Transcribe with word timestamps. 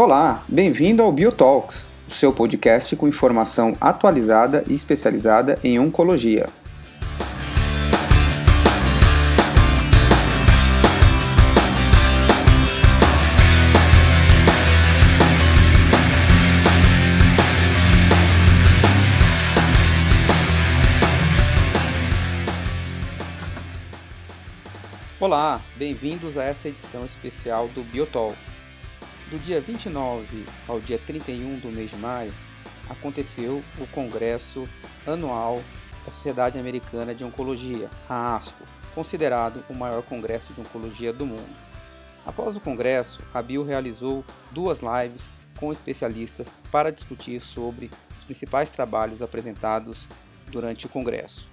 Olá, 0.00 0.44
bem-vindo 0.46 1.02
ao 1.02 1.10
Biotalks, 1.10 1.84
o 2.06 2.12
seu 2.12 2.32
podcast 2.32 2.94
com 2.94 3.08
informação 3.08 3.76
atualizada 3.80 4.62
e 4.68 4.72
especializada 4.72 5.58
em 5.64 5.80
oncologia. 5.80 6.48
Olá, 25.18 25.60
bem-vindos 25.74 26.38
a 26.38 26.44
essa 26.44 26.68
edição 26.68 27.04
especial 27.04 27.66
do 27.74 27.82
Biotalks. 27.82 28.67
Do 29.30 29.38
dia 29.38 29.60
29 29.60 30.46
ao 30.66 30.80
dia 30.80 30.98
31 30.98 31.58
do 31.58 31.68
mês 31.68 31.90
de 31.90 31.96
maio, 31.96 32.32
aconteceu 32.88 33.62
o 33.78 33.86
Congresso 33.88 34.66
Anual 35.06 35.62
da 36.02 36.10
Sociedade 36.10 36.58
Americana 36.58 37.14
de 37.14 37.26
Oncologia, 37.26 37.90
a 38.08 38.36
ASCO, 38.36 38.66
considerado 38.94 39.62
o 39.68 39.74
maior 39.74 40.02
congresso 40.02 40.54
de 40.54 40.62
oncologia 40.62 41.12
do 41.12 41.26
mundo. 41.26 41.54
Após 42.24 42.56
o 42.56 42.60
congresso, 42.60 43.20
a 43.34 43.42
Bio 43.42 43.62
realizou 43.62 44.24
duas 44.50 44.80
lives 44.80 45.30
com 45.60 45.70
especialistas 45.70 46.56
para 46.72 46.90
discutir 46.90 47.38
sobre 47.42 47.90
os 48.18 48.24
principais 48.24 48.70
trabalhos 48.70 49.20
apresentados 49.20 50.08
durante 50.50 50.86
o 50.86 50.88
congresso. 50.88 51.50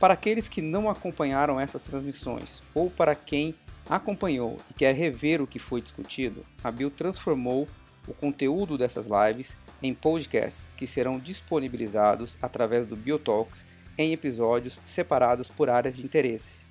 Para 0.00 0.14
aqueles 0.14 0.48
que 0.48 0.60
não 0.60 0.90
acompanharam 0.90 1.60
essas 1.60 1.84
transmissões 1.84 2.64
ou 2.74 2.90
para 2.90 3.14
quem 3.14 3.54
acompanhou 3.88 4.56
e 4.70 4.74
quer 4.74 4.94
rever 4.94 5.40
o 5.40 5.46
que 5.46 5.58
foi 5.58 5.80
discutido, 5.80 6.44
a 6.62 6.70
Bill 6.70 6.90
transformou 6.90 7.68
o 8.06 8.14
conteúdo 8.14 8.76
dessas 8.76 9.06
lives 9.06 9.56
em 9.82 9.94
podcasts 9.94 10.72
que 10.76 10.86
serão 10.86 11.18
disponibilizados 11.18 12.36
através 12.42 12.86
do 12.86 12.96
Biotalks 12.96 13.64
em 13.96 14.12
episódios 14.12 14.80
separados 14.84 15.50
por 15.50 15.70
áreas 15.70 15.96
de 15.96 16.04
interesse. 16.04 16.62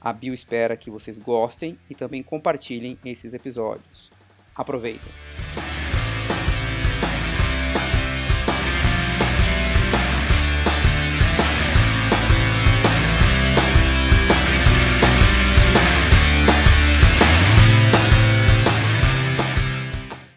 A 0.00 0.12
Bill 0.12 0.34
espera 0.34 0.76
que 0.76 0.90
vocês 0.90 1.18
gostem 1.18 1.78
e 1.88 1.94
também 1.94 2.22
compartilhem 2.22 2.98
esses 3.04 3.34
episódios. 3.34 4.10
Aproveitem! 4.54 5.71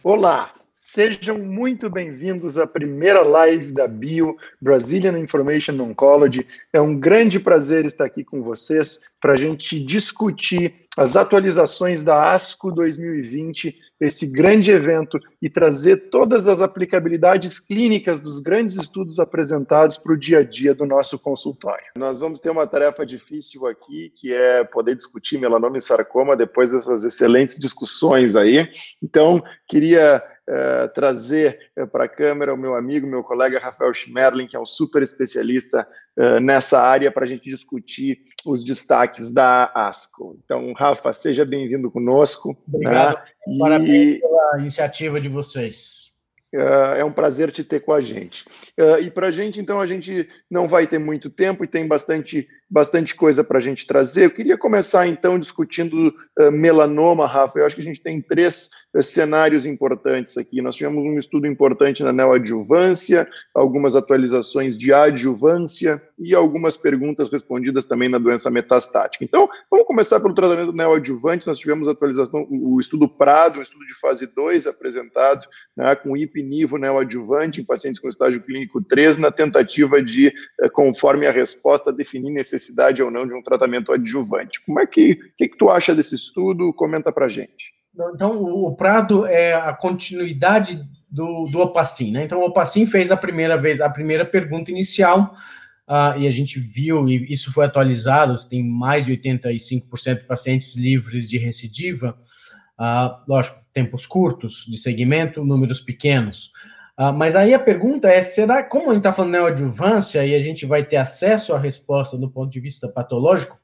Olá, 0.08 0.53
sejam 0.72 1.39
muito 1.39 1.89
bem-vindos 1.89 2.59
à 2.59 2.67
primeira 2.67 3.23
live 3.23 3.72
da 3.72 3.88
Bio 3.88 4.38
Brazilian 4.61 5.17
Information 5.17 5.81
Oncology. 5.81 6.45
É 6.72 6.80
um 6.80 6.95
grande 6.95 7.39
prazer 7.39 7.86
estar 7.86 8.06
aqui 8.06 8.23
com 8.23 8.44
vocês 8.44 9.02
para 9.20 9.33
a 9.33 9.36
gente 9.36 9.83
discutir 9.83 10.86
as 10.95 11.16
atualizações 11.16 12.03
da 12.03 12.31
ASCO 12.33 12.72
2020, 12.72 13.76
esse 14.06 14.28
grande 14.28 14.72
evento, 14.72 15.20
e 15.42 15.50
trazer 15.50 16.09
todas 16.09 16.48
as 16.48 16.61
aplicabilidades 16.61 17.59
clínicas 17.59 18.20
dos 18.20 18.39
grandes 18.39 18.78
estudos 18.78 19.20
apresentados 19.20 19.98
para 19.98 20.14
o 20.14 20.17
dia 20.17 20.39
a 20.39 20.44
dia 20.44 20.73
do 20.73 20.86
nosso 20.86 21.20
consultório. 21.20 21.86
Nós 21.98 22.20
vamos 22.20 22.39
ter 22.39 22.50
uma 22.50 22.67
tarefa 22.67 23.06
difícil 23.06 23.67
aqui, 23.67 24.11
que 24.16 24.33
é 24.33 24.64
poder 24.64 24.95
discutir 24.95 25.38
melanoma 25.38 25.77
e 25.77 25.82
sarcoma 25.82 26.36
depois 26.36 26.71
dessas 26.71 27.04
excelentes 27.04 27.60
discussões 27.60 28.36
aí. 28.36 28.67
Então, 29.02 29.43
queria 29.67 30.23
Uh, 30.48 30.88
trazer 30.94 31.72
uh, 31.76 31.88
para 31.88 32.04
a 32.04 32.08
câmera 32.08 32.54
o 32.54 32.58
meu 32.58 32.76
amigo, 32.76 33.08
meu 33.08 33.23
colega 33.23 33.60
Rafael 33.60 33.92
Schmerlin, 33.92 34.45
que 34.45 34.56
é 34.56 34.60
um 34.60 34.66
super 34.66 35.02
especialista 35.02 35.88
uh, 36.17 36.39
nessa 36.39 36.80
área, 36.80 37.11
para 37.11 37.26
a 37.26 37.28
gente 37.28 37.50
discutir 37.50 38.20
os 38.45 38.64
destaques 38.64 39.34
da 39.34 39.72
ASCO. 39.73 40.39
Então, 40.45 40.72
Rafa, 40.73 41.11
seja 41.14 41.44
bem-vindo 41.44 41.89
conosco. 41.89 42.55
Obrigado, 42.67 43.17
né? 43.48 43.58
parabéns 43.58 44.17
e... 44.17 44.20
pela 44.20 44.60
iniciativa 44.60 45.20
de 45.20 45.30
vocês. 45.30 46.05
Uh, 46.55 46.95
é 46.98 47.04
um 47.04 47.11
prazer 47.11 47.52
te 47.52 47.66
ter 47.66 47.82
com 47.82 47.92
a 47.92 48.00
gente. 48.00 48.45
Uh, 48.80 49.00
e 49.02 49.11
para 49.11 49.28
a 49.28 49.32
gente, 49.32 49.60
então, 49.60 49.82
a 49.82 49.86
gente 49.86 50.30
não 50.50 50.70
vai 50.70 50.88
ter 50.88 51.00
muito 51.00 51.30
tempo 51.30 51.66
e 51.66 51.67
tem 51.67 51.86
bastante, 51.86 52.48
bastante 52.70 53.15
coisa 53.15 53.43
para 53.43 53.59
a 53.59 53.61
gente 53.61 53.86
trazer. 53.86 54.26
Eu 54.26 54.31
queria 54.31 54.58
começar, 54.58 55.08
então, 55.08 55.39
discutindo 55.39 56.14
uh, 56.39 56.52
melanoma, 56.52 57.27
Rafa. 57.27 57.59
Eu 57.59 57.65
acho 57.65 57.76
que 57.76 57.81
a 57.81 57.86
gente 57.86 58.02
tem 58.02 58.21
três 58.21 58.70
cenários 59.02 59.65
importantes 59.65 60.37
aqui. 60.37 60.61
Nós 60.61 60.75
tivemos 60.75 61.04
um 61.04 61.17
estudo 61.17 61.45
importante 61.45 62.04
na 62.04 62.11
neoadjuvância, 62.11 63.27
algumas 63.54 63.95
atualizações 63.95 64.77
de 64.77 64.93
adjuvância 64.93 66.02
e 66.17 66.33
algumas 66.33 66.75
perguntas 66.75 67.30
respondidas 67.30 67.86
também 67.86 68.09
na 68.09 68.17
doença 68.17 68.49
metastática. 68.49 69.23
Então, 69.23 69.48
vamos 69.70 69.86
começar 69.86 70.20
pelo 70.20 70.33
tratamento 70.33 70.71
neoadjuvante. 70.71 71.48
Nós 71.48 71.59
tivemos 71.59 71.87
atualização, 71.87 72.48
o 72.49 72.80
estudo 72.80 73.08
Prado, 73.08 73.59
um 73.59 73.61
estudo 73.61 73.86
de 73.86 73.99
fase 73.99 74.25
2 74.25 74.65
apresentado 74.65 75.45
né, 75.77 75.95
com 75.95 76.17
IP 76.17 76.42
nivo 76.42 76.77
neoadjuvante 76.77 77.61
em 77.61 77.65
pacientes 77.65 77.99
com 77.99 78.09
estágio 78.09 78.42
clínico 78.42 78.81
3, 78.81 79.17
na 79.17 79.31
tentativa 79.31 80.02
de, 80.02 80.33
eh, 80.61 80.70
conforme 80.70 81.27
a 81.27 81.31
resposta, 81.31 81.93
definir 81.93 82.31
necessidade 82.31 82.55
ou 83.04 83.11
não 83.11 83.27
de 83.27 83.33
um 83.33 83.42
tratamento 83.42 83.92
adjuvante. 83.92 84.64
Como 84.66 84.80
é 84.80 84.86
que, 84.86 85.16
que, 85.38 85.48
que 85.49 85.58
tu 85.58 85.70
acha 85.70 85.95
desse 85.95 86.16
estudo? 86.16 86.73
Comenta 86.73 87.11
para 87.11 87.30
gente. 87.30 87.73
Então, 88.14 88.43
o 88.43 88.76
Prado 88.76 89.26
é 89.26 89.54
a 89.54 89.73
continuidade 89.73 90.82
do, 91.10 91.45
do 91.45 91.61
Opacin, 91.61 92.11
né? 92.11 92.26
Então, 92.26 92.39
o 92.39 92.45
Opacin 92.45 92.86
fez 92.86 93.10
a 93.10 93.17
primeira 93.17 93.58
vez, 93.58 93.80
a 93.80 93.89
primeira 93.89 94.26
pergunta 94.26 94.70
inicial, 94.70 95.33
uh, 95.88 96.20
e 96.20 96.27
a 96.27 96.32
gente 96.32 96.60
viu, 96.60 97.08
e 97.08 97.32
isso 97.32 97.54
foi 97.54 97.66
atualizado, 97.66 98.36
tem 98.48 98.64
mais 98.64 99.05
de 99.05 99.16
85% 99.16 100.20
de 100.20 100.26
pacientes 100.26 100.76
livres 100.76 101.30
de 101.30 101.37
recidiva, 101.37 102.17
uh, 102.77 103.23
lógico, 103.27 103.58
tempos 103.73 104.05
curtos 104.05 104.66
de 104.67 104.77
segmento, 104.77 105.45
números 105.45 105.80
pequenos. 105.80 106.52
Uh, 106.98 107.11
mas 107.14 107.36
aí 107.36 107.54
a 107.54 107.60
pergunta 107.60 108.08
é: 108.08 108.22
será, 108.22 108.64
como 108.64 108.89
a 108.89 108.94
gente 108.94 109.02
está 109.02 109.11
falando 109.11 109.33
neoadjuvância 109.33 110.26
e 110.26 110.33
a 110.33 110.39
gente 110.39 110.66
vai 110.66 110.83
ter 110.83 110.98
acesso 110.98 111.54
à 111.54 111.60
resposta 111.60 112.17
do 112.17 112.30
ponto 112.30 112.52
de 112.52 112.60
vista 112.60 112.88
patológico, 112.88 113.60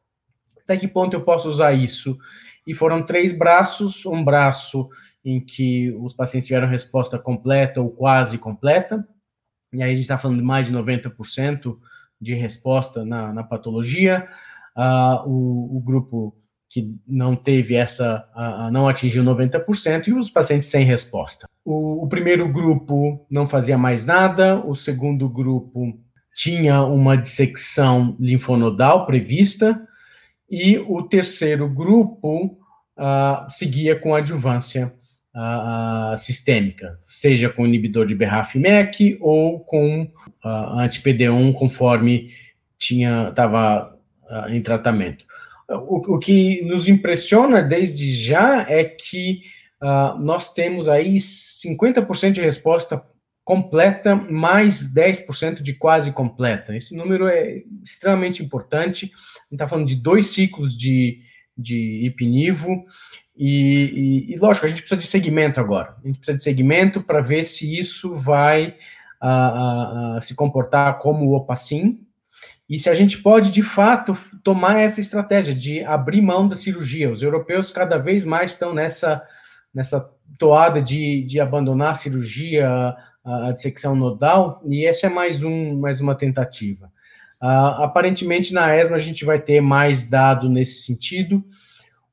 até 0.63 0.75
que 0.75 0.87
ponto 0.87 1.13
eu 1.13 1.21
posso 1.21 1.49
usar 1.49 1.73
isso? 1.73 2.17
E 2.67 2.73
foram 2.73 3.03
três 3.03 3.37
braços: 3.37 4.05
um 4.05 4.23
braço 4.23 4.89
em 5.23 5.39
que 5.39 5.91
os 5.99 6.13
pacientes 6.13 6.47
tiveram 6.47 6.67
resposta 6.67 7.17
completa 7.17 7.79
ou 7.79 7.89
quase 7.89 8.37
completa, 8.37 9.07
e 9.71 9.81
aí 9.81 9.91
a 9.91 9.95
gente 9.95 10.01
está 10.01 10.17
falando 10.17 10.39
de 10.39 10.43
mais 10.43 10.65
de 10.65 10.73
90% 10.73 11.77
de 12.19 12.33
resposta 12.33 13.05
na, 13.05 13.31
na 13.31 13.43
patologia. 13.43 14.27
Uh, 14.75 15.27
o, 15.27 15.77
o 15.77 15.81
grupo 15.81 16.35
que 16.71 16.89
não 17.05 17.35
teve 17.35 17.75
essa, 17.75 18.25
não 18.71 18.87
atingiu 18.87 19.21
90%, 19.25 20.07
e 20.07 20.13
os 20.13 20.29
pacientes 20.29 20.69
sem 20.69 20.85
resposta. 20.85 21.45
O, 21.65 22.05
o, 22.05 22.07
primeiro 22.07 22.47
grupo 22.47 23.25
não 23.29 23.45
fazia 23.45 23.77
mais 23.77 24.05
nada, 24.05 24.55
o 24.65 24.73
segundo 24.73 25.27
grupo 25.27 25.99
tinha 26.33 26.81
uma 26.81 27.17
dissecção 27.17 28.15
linfonodal 28.17 29.05
prevista, 29.05 29.85
e 30.49 30.77
o 30.77 31.03
terceiro 31.03 31.67
grupo 31.67 32.57
uh, 32.97 33.49
seguia 33.49 33.93
com 33.95 34.15
adjuvância 34.15 34.93
sistêmica, 36.17 36.97
seja 36.99 37.49
com 37.49 37.65
inibidor 37.65 38.05
de 38.05 38.13
BRAF-MEK 38.13 39.17
ou 39.21 39.61
com 39.61 40.03
uh, 40.03 40.47
anti-PD1, 40.77 41.53
conforme 41.53 42.31
tinha 42.77 43.29
estava 43.29 43.97
em 44.49 44.61
tratamento 44.61 45.25
o, 45.77 46.15
o 46.15 46.19
que 46.19 46.61
nos 46.63 46.87
impressiona 46.87 47.61
desde 47.61 48.11
já 48.11 48.65
é 48.69 48.83
que 48.83 49.41
uh, 49.81 50.19
nós 50.19 50.53
temos 50.53 50.87
aí 50.87 51.15
50% 51.15 52.31
de 52.31 52.41
resposta 52.41 53.03
completa, 53.43 54.15
mais 54.15 54.81
10% 54.93 55.61
de 55.61 55.73
quase 55.73 56.11
completa. 56.11 56.75
Esse 56.75 56.95
número 56.95 57.27
é 57.27 57.63
extremamente 57.83 58.43
importante. 58.43 59.05
A 59.05 59.07
gente 59.07 59.53
está 59.53 59.67
falando 59.67 59.87
de 59.87 59.95
dois 59.95 60.27
ciclos 60.27 60.77
de, 60.77 61.19
de 61.57 62.05
ipinivo, 62.05 62.85
e, 63.35 64.27
e, 64.29 64.33
e, 64.33 64.37
lógico, 64.37 64.65
a 64.65 64.69
gente 64.69 64.81
precisa 64.81 64.99
de 64.99 65.07
segmento 65.07 65.59
agora. 65.59 65.95
A 66.03 66.07
gente 66.07 66.17
precisa 66.17 66.37
de 66.37 66.43
segmento 66.43 67.01
para 67.01 67.21
ver 67.21 67.45
se 67.45 67.77
isso 67.77 68.15
vai 68.15 68.75
uh, 69.21 70.17
uh, 70.17 70.21
se 70.21 70.35
comportar 70.35 70.99
como 70.99 71.25
o 71.25 71.35
Opacin, 71.35 72.05
e 72.71 72.79
se 72.79 72.89
a 72.89 72.93
gente 72.93 73.17
pode, 73.17 73.51
de 73.51 73.61
fato, 73.61 74.13
tomar 74.45 74.79
essa 74.79 75.01
estratégia 75.01 75.53
de 75.53 75.83
abrir 75.83 76.21
mão 76.21 76.47
da 76.47 76.55
cirurgia. 76.55 77.11
Os 77.11 77.21
europeus 77.21 77.69
cada 77.69 77.97
vez 77.97 78.23
mais 78.23 78.51
estão 78.51 78.73
nessa, 78.73 79.21
nessa 79.75 80.09
toada 80.39 80.81
de, 80.81 81.21
de 81.23 81.37
abandonar 81.41 81.91
a 81.91 81.95
cirurgia, 81.95 82.69
a, 83.25 83.47
a 83.47 83.51
dissecção 83.51 83.93
nodal, 83.93 84.61
e 84.65 84.85
essa 84.85 85.07
é 85.07 85.09
mais, 85.09 85.43
um, 85.43 85.81
mais 85.81 85.99
uma 85.99 86.15
tentativa. 86.15 86.85
Uh, 87.43 87.83
aparentemente, 87.83 88.53
na 88.53 88.73
ESMA, 88.73 88.95
a 88.95 88.99
gente 88.99 89.25
vai 89.25 89.37
ter 89.37 89.59
mais 89.59 90.07
dado 90.07 90.47
nesse 90.47 90.83
sentido. 90.83 91.43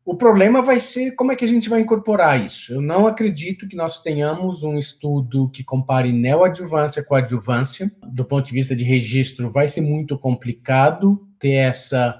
O 0.09 0.17
problema 0.17 0.63
vai 0.63 0.81
ser 0.81 1.11
como 1.11 1.33
é 1.33 1.37
que 1.37 1.45
a 1.45 1.49
gente 1.49 1.69
vai 1.69 1.81
incorporar 1.81 2.43
isso. 2.43 2.73
Eu 2.73 2.81
não 2.81 3.07
acredito 3.07 3.69
que 3.69 3.77
nós 3.77 4.01
tenhamos 4.01 4.63
um 4.63 4.79
estudo 4.79 5.51
que 5.51 5.63
compare 5.63 6.11
neoadjuvância 6.11 7.05
com 7.05 7.15
adjuvância. 7.15 7.93
Do 8.07 8.25
ponto 8.25 8.47
de 8.47 8.55
vista 8.55 8.75
de 8.75 8.85
registro, 8.85 9.51
vai 9.51 9.69
ser 9.69 9.83
muito 9.83 10.19
complicado 10.19 11.29
ter 11.39 11.57
essa, 11.57 12.19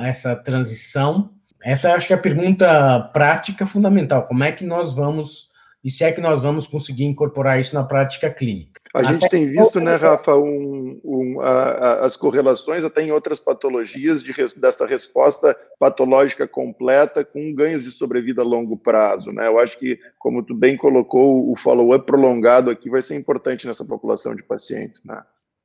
essa 0.00 0.34
transição. 0.36 1.28
Essa 1.62 1.92
acho 1.92 2.06
que 2.06 2.14
é 2.14 2.16
a 2.16 2.18
pergunta 2.18 2.98
prática 3.12 3.66
fundamental. 3.66 4.24
Como 4.24 4.42
é 4.42 4.50
que 4.50 4.64
nós 4.64 4.94
vamos, 4.94 5.50
e 5.88 5.90
se 5.90 6.04
é 6.04 6.12
que 6.12 6.20
nós 6.20 6.42
vamos 6.42 6.66
conseguir 6.66 7.06
incorporar 7.06 7.58
isso 7.58 7.74
na 7.74 7.82
prática 7.82 8.28
clínica? 8.28 8.78
A 8.92 8.98
até 8.98 9.08
gente 9.08 9.26
tem 9.30 9.48
visto, 9.48 9.80
né, 9.80 9.96
Rafa, 9.96 10.36
um, 10.36 11.00
um, 11.02 11.40
a, 11.40 11.62
a, 11.62 12.04
as 12.04 12.14
correlações 12.14 12.84
até 12.84 13.00
em 13.00 13.10
outras 13.10 13.40
patologias 13.40 14.22
de, 14.22 14.34
dessa 14.60 14.86
resposta 14.86 15.56
patológica 15.78 16.46
completa 16.46 17.24
com 17.24 17.54
ganhos 17.54 17.84
de 17.84 17.90
sobrevida 17.90 18.42
a 18.42 18.44
longo 18.44 18.76
prazo. 18.76 19.32
Né? 19.32 19.46
Eu 19.48 19.58
acho 19.58 19.78
que, 19.78 19.98
como 20.18 20.42
tu 20.42 20.54
bem 20.54 20.76
colocou, 20.76 21.50
o 21.50 21.56
follow-up 21.56 22.04
prolongado 22.04 22.70
aqui 22.70 22.90
vai 22.90 23.00
ser 23.00 23.16
importante 23.16 23.66
nessa 23.66 23.82
população 23.82 24.36
de 24.36 24.42
pacientes. 24.42 25.02
Né? 25.06 25.22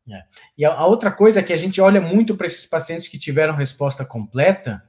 É. 0.09 0.21
E 0.57 0.63
a, 0.63 0.71
a, 0.71 0.87
outra 0.87 1.11
coisa 1.11 1.41
é 1.41 1.43
que 1.43 1.51
a 1.51 1.57
gente 1.57 1.81
olha 1.81 1.99
muito 1.99 2.37
para 2.37 2.47
esses 2.47 2.65
pacientes 2.65 3.09
que 3.09 3.19
tiveram 3.19 3.55
resposta 3.55 4.05
completa, 4.05 4.81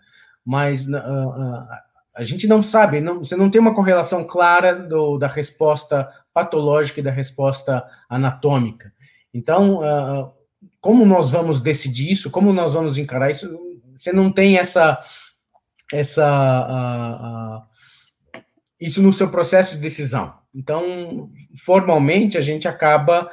mas 0.47 0.87
uh, 0.87 0.93
uh, 0.93 1.67
a 2.15 2.23
gente 2.23 2.47
não 2.47 2.63
sabe, 2.63 3.01
não, 3.01 3.19
você 3.19 3.35
não 3.35 3.51
tem 3.51 3.61
uma 3.61 3.75
correlação 3.75 4.25
clara 4.25 4.75
do, 4.75 5.19
da 5.19 5.27
resposta 5.27 6.09
patológica 6.33 7.01
e 7.01 7.03
da 7.03 7.11
resposta 7.11 7.85
anatômica. 8.09 8.93
Então, 9.33 9.79
uh, 9.79 10.33
como 10.81 11.05
nós 11.05 11.31
vamos 11.31 11.61
decidir 11.61 12.13
isso? 12.13 12.31
Como 12.31 12.53
nós 12.53 12.73
vamos 12.73 12.97
encarar 12.97 13.31
isso? 13.31 13.59
Você 13.99 14.13
não 14.13 14.31
tem 14.31 14.57
essa 14.57 15.01
essa 15.93 16.25
uh, 16.71 18.39
uh, 18.39 18.43
isso 18.81 19.03
no 19.03 19.13
seu 19.13 19.29
processo 19.29 19.75
de 19.75 19.81
decisão. 19.81 20.35
Então, 20.55 21.27
formalmente, 21.65 22.39
a 22.39 22.41
gente 22.41 22.69
acaba 22.69 23.29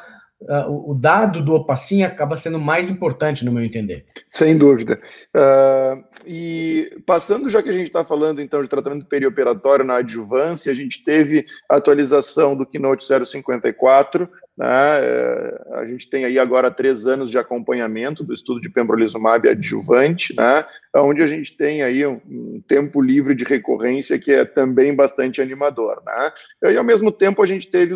o 0.67 0.93
dado 0.93 1.41
do 1.41 1.53
Opacin 1.53 2.03
acaba 2.03 2.35
sendo 2.35 2.59
mais 2.59 2.89
importante, 2.89 3.45
no 3.45 3.51
meu 3.51 3.63
entender. 3.63 4.05
Sem 4.27 4.57
dúvida. 4.57 4.99
Uh, 5.35 6.03
e 6.25 6.97
passando, 7.05 7.49
já 7.49 7.61
que 7.61 7.69
a 7.69 7.73
gente 7.73 7.87
está 7.87 8.03
falando 8.03 8.41
então 8.41 8.61
de 8.61 8.67
tratamento 8.67 9.05
perioperatório 9.05 9.85
na 9.85 9.97
adjuvância, 9.97 10.71
a 10.71 10.75
gente 10.75 11.03
teve 11.03 11.45
atualização 11.69 12.55
do 12.55 12.65
Keynote 12.65 13.05
054, 13.05 14.27
né? 14.57 14.99
É, 15.01 15.61
a 15.75 15.85
gente 15.85 16.09
tem 16.09 16.25
aí 16.25 16.37
agora 16.37 16.69
três 16.69 17.07
anos 17.07 17.31
de 17.31 17.37
acompanhamento 17.37 18.23
do 18.23 18.33
estudo 18.33 18.61
de 18.61 18.69
pembrolizumab 18.69 19.47
adjuvante, 19.47 20.35
né? 20.35 20.65
onde 20.97 21.23
a 21.23 21.27
gente 21.27 21.55
tem 21.55 21.81
aí 21.81 22.05
um, 22.05 22.61
tempo 22.67 23.01
livre 23.01 23.33
de 23.33 23.45
recorrência 23.45 24.19
que 24.19 24.31
é 24.31 24.43
também 24.43 24.93
bastante 24.95 25.41
animador. 25.41 26.03
Né? 26.05 26.71
E 26.73 26.77
ao 26.77 26.83
mesmo 26.83 27.11
tempo 27.11 27.41
a 27.41 27.45
gente 27.45 27.71
teve 27.71 27.95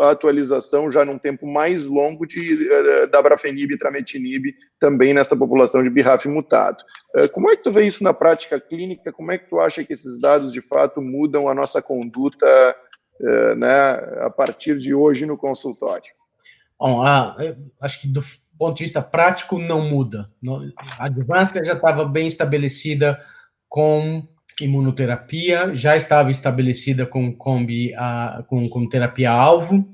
a 0.00 0.10
atualização 0.10 0.90
já 0.90 1.04
num 1.04 1.18
tempo 1.18 1.46
mais 1.46 1.79
longo 1.86 2.26
de 2.26 2.54
uh, 2.54 3.10
dabrafenib 3.10 3.72
e 3.72 3.78
trametinib 3.78 4.54
também 4.78 5.14
nessa 5.14 5.36
população 5.36 5.82
de 5.82 5.90
BRAF 5.90 6.26
mutado. 6.28 6.78
Uh, 7.16 7.28
como 7.30 7.50
é 7.50 7.56
que 7.56 7.62
tu 7.62 7.70
vê 7.70 7.86
isso 7.86 8.02
na 8.04 8.14
prática 8.14 8.60
clínica? 8.60 9.12
Como 9.12 9.32
é 9.32 9.38
que 9.38 9.48
tu 9.48 9.60
acha 9.60 9.84
que 9.84 9.92
esses 9.92 10.20
dados 10.20 10.52
de 10.52 10.62
fato 10.62 11.00
mudam 11.00 11.48
a 11.48 11.54
nossa 11.54 11.82
conduta 11.82 12.46
é, 13.22 13.54
né, 13.54 13.90
a 14.20 14.30
partir 14.34 14.78
de 14.78 14.94
hoje 14.94 15.26
no 15.26 15.36
consultório? 15.36 16.10
Bom, 16.78 17.02
a, 17.02 17.36
acho 17.82 18.00
que 18.00 18.08
do 18.08 18.22
ponto 18.58 18.76
de 18.76 18.84
vista 18.84 19.02
prático 19.02 19.58
não 19.58 19.82
muda. 19.82 20.30
A 20.98 21.04
advância 21.04 21.62
já 21.64 21.74
estava 21.74 22.04
bem 22.04 22.26
estabelecida 22.26 23.20
com 23.68 24.26
imunoterapia, 24.60 25.74
já 25.74 25.96
estava 25.96 26.30
estabelecida 26.30 27.06
com 27.06 27.34
combi, 27.34 27.94
a, 27.94 28.42
com, 28.48 28.68
com 28.68 28.88
terapia-alvo. 28.88 29.86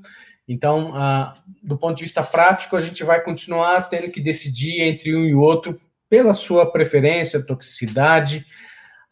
Então, 0.47 0.95
a, 0.95 1.37
do 1.61 1.77
ponto 1.77 1.97
de 1.97 2.03
vista 2.03 2.23
prático, 2.23 2.75
a 2.75 2.81
gente 2.81 3.03
vai 3.03 3.21
continuar 3.21 3.81
tendo 3.89 4.09
que 4.09 4.21
decidir 4.21 4.81
entre 4.81 5.15
um 5.15 5.25
e 5.25 5.33
outro 5.33 5.79
pela 6.09 6.33
sua 6.33 6.71
preferência, 6.71 7.45
toxicidade, 7.45 8.45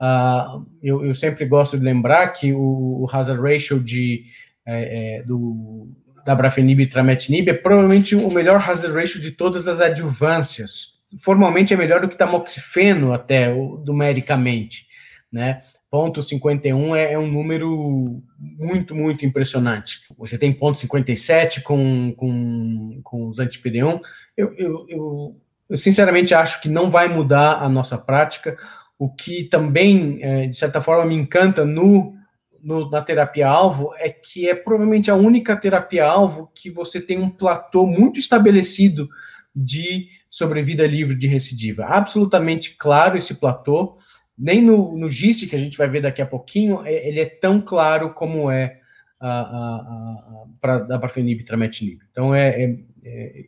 Uh, 0.01 0.65
eu, 0.83 1.05
eu, 1.05 1.15
sempre 1.15 1.45
gosto 1.45 1.77
de 1.77 1.85
lembrar 1.85 2.27
que 2.29 2.51
o, 2.51 3.03
o 3.03 3.07
hazard 3.09 3.41
ratio 3.41 3.79
de, 3.79 4.25
é, 4.65 5.19
é, 5.19 5.23
do, 5.23 5.87
da 6.25 6.35
brafenib 6.35 6.81
e 6.81 6.87
trametinib 6.87 7.49
é 7.49 7.53
provavelmente 7.53 8.13
o 8.13 8.29
melhor 8.29 8.57
hazard 8.57 8.93
ratio 8.93 9.21
de 9.21 9.31
todas 9.31 9.67
as 9.67 9.79
adjuvâncias. 9.79 10.95
Formalmente 11.21 11.73
é 11.73 11.77
melhor 11.77 12.01
do 12.01 12.09
que 12.09 12.17
tamoxifeno 12.17 13.13
até, 13.13 13.53
numericamente, 13.53 14.85
né? 15.31 15.61
Ponto 15.95 16.21
51 16.21 16.93
é, 16.93 17.13
é 17.13 17.17
um 17.17 17.31
número 17.31 18.21
muito, 18.37 18.93
muito 18.93 19.25
impressionante. 19.25 20.01
Você 20.17 20.37
tem 20.37 20.51
ponto 20.51 20.77
57 20.77 21.61
com, 21.61 22.13
com, 22.17 22.99
com 23.01 23.29
os 23.29 23.39
anti-PD1. 23.39 24.01
Eu, 24.35 24.53
eu, 24.57 24.85
eu, 24.89 25.35
eu 25.69 25.77
sinceramente 25.77 26.33
acho 26.33 26.61
que 26.61 26.67
não 26.67 26.89
vai 26.89 27.07
mudar 27.07 27.63
a 27.63 27.69
nossa 27.69 27.97
prática 27.97 28.57
o 28.99 29.09
que 29.09 29.45
também, 29.45 30.19
é, 30.21 30.47
de 30.47 30.57
certa 30.57 30.81
forma, 30.81 31.05
me 31.05 31.15
encanta 31.15 31.63
no, 31.63 32.13
no, 32.61 32.89
na 32.89 33.01
terapia-alvo 33.01 33.93
é 33.97 34.09
que 34.09 34.49
é 34.49 34.53
provavelmente 34.53 35.09
a 35.09 35.15
única 35.15 35.55
terapia-alvo 35.55 36.51
que 36.53 36.69
você 36.69 36.99
tem 36.99 37.19
um 37.19 37.29
platô 37.29 37.87
muito 37.87 38.19
estabelecido 38.19 39.07
de 39.55 40.09
sobrevida 40.29 40.85
livre 40.85 41.15
de 41.15 41.25
recidiva. 41.25 41.85
Absolutamente 41.85 42.75
claro 42.75 43.15
esse 43.15 43.35
platô. 43.35 43.97
Nem 44.37 44.61
no, 44.61 44.97
no 44.97 45.09
GIST, 45.09 45.47
que 45.47 45.55
a 45.55 45.59
gente 45.59 45.77
vai 45.77 45.87
ver 45.87 46.01
daqui 46.01 46.21
a 46.21 46.25
pouquinho, 46.25 46.81
é, 46.85 47.07
ele 47.07 47.19
é 47.19 47.25
tão 47.25 47.61
claro 47.61 48.13
como 48.13 48.51
é 48.51 48.79
a, 49.19 49.29
a, 49.29 50.45
a, 50.61 50.87
para 50.87 51.11
e 51.17 51.43
trametinib. 51.43 51.99
Então, 52.11 52.33
é, 52.33 52.63
é, 52.63 52.75
é, 53.03 53.45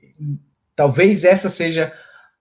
talvez 0.76 1.24
essa 1.24 1.50
seja 1.50 1.94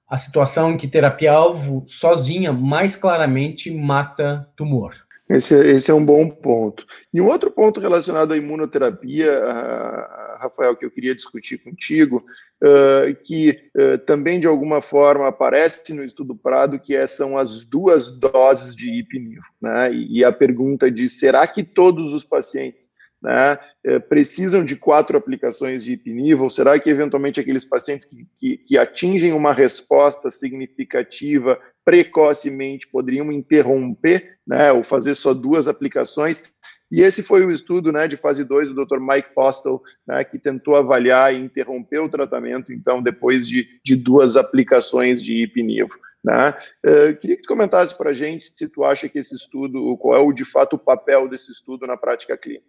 a 0.09 0.17
situação 0.17 0.73
em 0.73 0.77
que 0.77 0.87
terapia-alvo 0.87 1.85
sozinha 1.89 2.53
mais 2.53 2.95
claramente 2.95 3.71
mata 3.71 4.49
tumor. 4.57 4.95
Esse, 5.29 5.57
esse, 5.69 5.91
é 5.91 5.95
um 5.95 6.05
bom 6.05 6.29
ponto. 6.29 6.85
E 7.13 7.21
um 7.21 7.27
outro 7.27 7.51
ponto 7.51 7.81
relacionado 7.81 8.33
à 8.33 8.37
imunoterapia, 8.37 9.33
uh, 9.33 10.26
Rafael, 10.37 10.77
que 10.77 10.85
eu 10.85 10.91
queria 10.91 11.15
discutir 11.15 11.59
contigo, 11.59 12.25
uh, 12.63 13.15
que 13.25 13.71
uh, 13.77 13.99
também 13.99 14.41
de 14.41 14.47
alguma 14.47 14.81
forma 14.81 15.29
aparece 15.29 15.93
no 15.95 16.05
estudo 16.05 16.35
Prado, 16.35 16.79
que 16.79 16.95
é, 16.95 17.07
são 17.07 17.37
as 17.37 17.65
duas 17.65 18.11
doses 18.11 18.75
de 18.75 18.93
ipinivo. 18.93 19.45
Né? 19.61 19.93
E, 19.93 20.25
a 20.25 20.33
pergunta 20.33 20.91
de 20.91 21.09
será 21.09 21.47
que 21.47 21.63
todos 21.63 22.13
os 22.13 22.25
pacientes 22.25 22.91
né, 23.23 23.59
é, 23.85 23.99
precisam 23.99 24.65
de 24.65 24.77
quatro 24.77 25.17
aplicações 25.17 25.83
de 25.83 25.93
ipinivo? 25.93 26.51
Será 26.51 26.79
que, 26.79 26.91
eventualmente, 26.91 27.41
aqueles 27.41 27.65
pacientes 27.65 28.07
que, 28.07 28.27
que, 28.39 28.57
que, 28.59 28.79
atingem 28.79 29.33
uma 29.33 29.53
resposta 29.53 30.31
significativa 30.31 31.59
precocemente 31.85 32.89
poderiam 32.89 33.33
interromper, 33.33 34.39
né, 34.47 34.71
ou 34.73 34.85
fazer 34.85 35.15
só 35.15 35.33
duas 35.33 35.67
aplicações? 35.67 36.43
E 36.91 37.01
esse 37.01 37.23
foi 37.23 37.45
o 37.45 37.51
estudo 37.51 37.91
né, 37.91 38.07
de 38.07 38.17
fase 38.17 38.45
2 38.45 38.73
do 38.73 38.85
Dr. 38.85 38.99
Mike 39.01 39.35
Postel, 39.35 39.83
né, 40.07 40.23
que 40.25 40.39
tentou 40.39 40.77
avaliar 40.77 41.35
e 41.35 41.39
interromper 41.39 41.99
o 41.99 42.09
tratamento, 42.09 42.73
então, 42.73 43.03
depois 43.03 43.49
de, 43.49 43.67
de 43.85 43.97
duas 43.97 44.37
aplicações 44.37 45.23
de 45.23 45.43
ipinivo. 45.43 45.91
Né? 46.25 46.51
Uh, 46.85 47.17
queria 47.19 47.37
que 47.37 47.43
tu 47.43 47.49
comentasse 47.49 47.97
para 47.97 48.11
a 48.11 48.13
gente 48.13 48.53
se 48.57 48.69
tu 48.69 48.85
acha 48.85 49.09
que 49.09 49.19
esse 49.19 49.35
estudo, 49.35 49.97
qual 49.97 50.17
é 50.17 50.21
o, 50.21 50.33
de 50.33 50.45
fato 50.45 50.75
o 50.75 50.79
papel 50.79 51.29
desse 51.29 51.51
estudo 51.53 51.87
na 51.87 51.97
prática 51.97 52.37
clínica. 52.37 52.67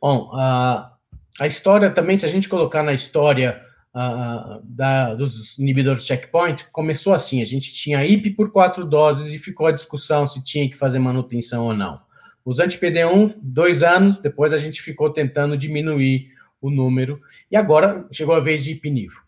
Bom, 0.00 0.30
a, 0.34 0.92
a 1.40 1.46
história 1.46 1.90
também, 1.90 2.16
se 2.16 2.26
a 2.26 2.28
gente 2.28 2.48
colocar 2.48 2.82
na 2.82 2.92
história 2.92 3.62
uh, 3.94 4.60
da, 4.64 5.14
dos 5.14 5.58
inibidores 5.58 6.06
checkpoint, 6.06 6.66
começou 6.70 7.14
assim: 7.14 7.40
a 7.40 7.44
gente 7.46 7.72
tinha 7.72 8.04
IP 8.04 8.30
por 8.30 8.52
quatro 8.52 8.84
doses 8.84 9.32
e 9.32 9.38
ficou 9.38 9.66
a 9.66 9.72
discussão 9.72 10.26
se 10.26 10.42
tinha 10.42 10.68
que 10.68 10.76
fazer 10.76 10.98
manutenção 10.98 11.64
ou 11.66 11.74
não. 11.74 12.00
Os 12.44 12.58
anti-PD1, 12.58 13.36
dois 13.40 13.82
anos, 13.82 14.18
depois 14.18 14.52
a 14.52 14.56
gente 14.56 14.82
ficou 14.82 15.10
tentando 15.10 15.56
diminuir 15.56 16.28
o 16.60 16.70
número, 16.70 17.20
e 17.50 17.56
agora 17.56 18.06
chegou 18.12 18.34
a 18.34 18.40
vez 18.40 18.64
de 18.64 18.72
ipinivo. 18.72 19.22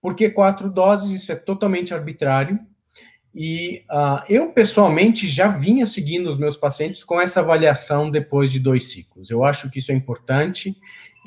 Por 0.00 0.16
que 0.16 0.28
quatro 0.28 0.70
doses? 0.70 1.12
Isso 1.12 1.30
é 1.30 1.36
totalmente 1.36 1.94
arbitrário. 1.94 2.58
E 3.34 3.84
uh, 3.90 4.22
eu, 4.28 4.52
pessoalmente, 4.52 5.26
já 5.26 5.48
vinha 5.48 5.86
seguindo 5.86 6.28
os 6.28 6.36
meus 6.36 6.56
pacientes 6.56 7.02
com 7.02 7.20
essa 7.20 7.40
avaliação 7.40 8.10
depois 8.10 8.50
de 8.50 8.58
dois 8.58 8.90
ciclos. 8.90 9.30
Eu 9.30 9.44
acho 9.44 9.70
que 9.70 9.78
isso 9.78 9.90
é 9.90 9.94
importante, 9.94 10.76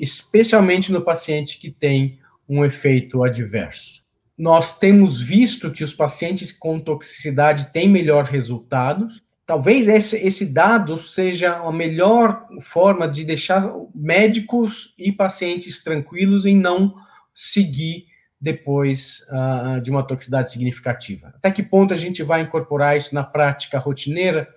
especialmente 0.00 0.92
no 0.92 1.02
paciente 1.02 1.58
que 1.58 1.70
tem 1.70 2.20
um 2.48 2.64
efeito 2.64 3.24
adverso. 3.24 4.04
Nós 4.38 4.78
temos 4.78 5.20
visto 5.20 5.72
que 5.72 5.82
os 5.82 5.94
pacientes 5.94 6.52
com 6.52 6.78
toxicidade 6.78 7.72
têm 7.72 7.88
melhor 7.88 8.24
resultado. 8.24 9.08
Talvez 9.46 9.86
esse, 9.86 10.16
esse 10.16 10.44
dado 10.44 10.98
seja 10.98 11.56
a 11.56 11.72
melhor 11.72 12.46
forma 12.60 13.08
de 13.08 13.24
deixar 13.24 13.72
médicos 13.94 14.92
e 14.98 15.12
pacientes 15.12 15.82
tranquilos 15.82 16.44
em 16.44 16.56
não 16.56 16.96
seguir 17.32 18.06
depois 18.40 19.24
uh, 19.30 19.80
de 19.80 19.90
uma 19.90 20.02
toxicidade 20.02 20.50
significativa. 20.50 21.28
Até 21.28 21.50
que 21.50 21.62
ponto 21.62 21.94
a 21.94 21.96
gente 21.96 22.22
vai 22.22 22.40
incorporar 22.42 22.96
isso 22.96 23.14
na 23.14 23.22
prática 23.22 23.78
rotineira? 23.78 24.48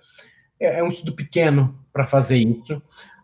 é, 0.60 0.78
é 0.78 0.84
um 0.84 0.88
estudo 0.88 1.14
pequeno 1.14 1.74
para 1.92 2.06
fazer 2.06 2.36
isso, 2.36 2.80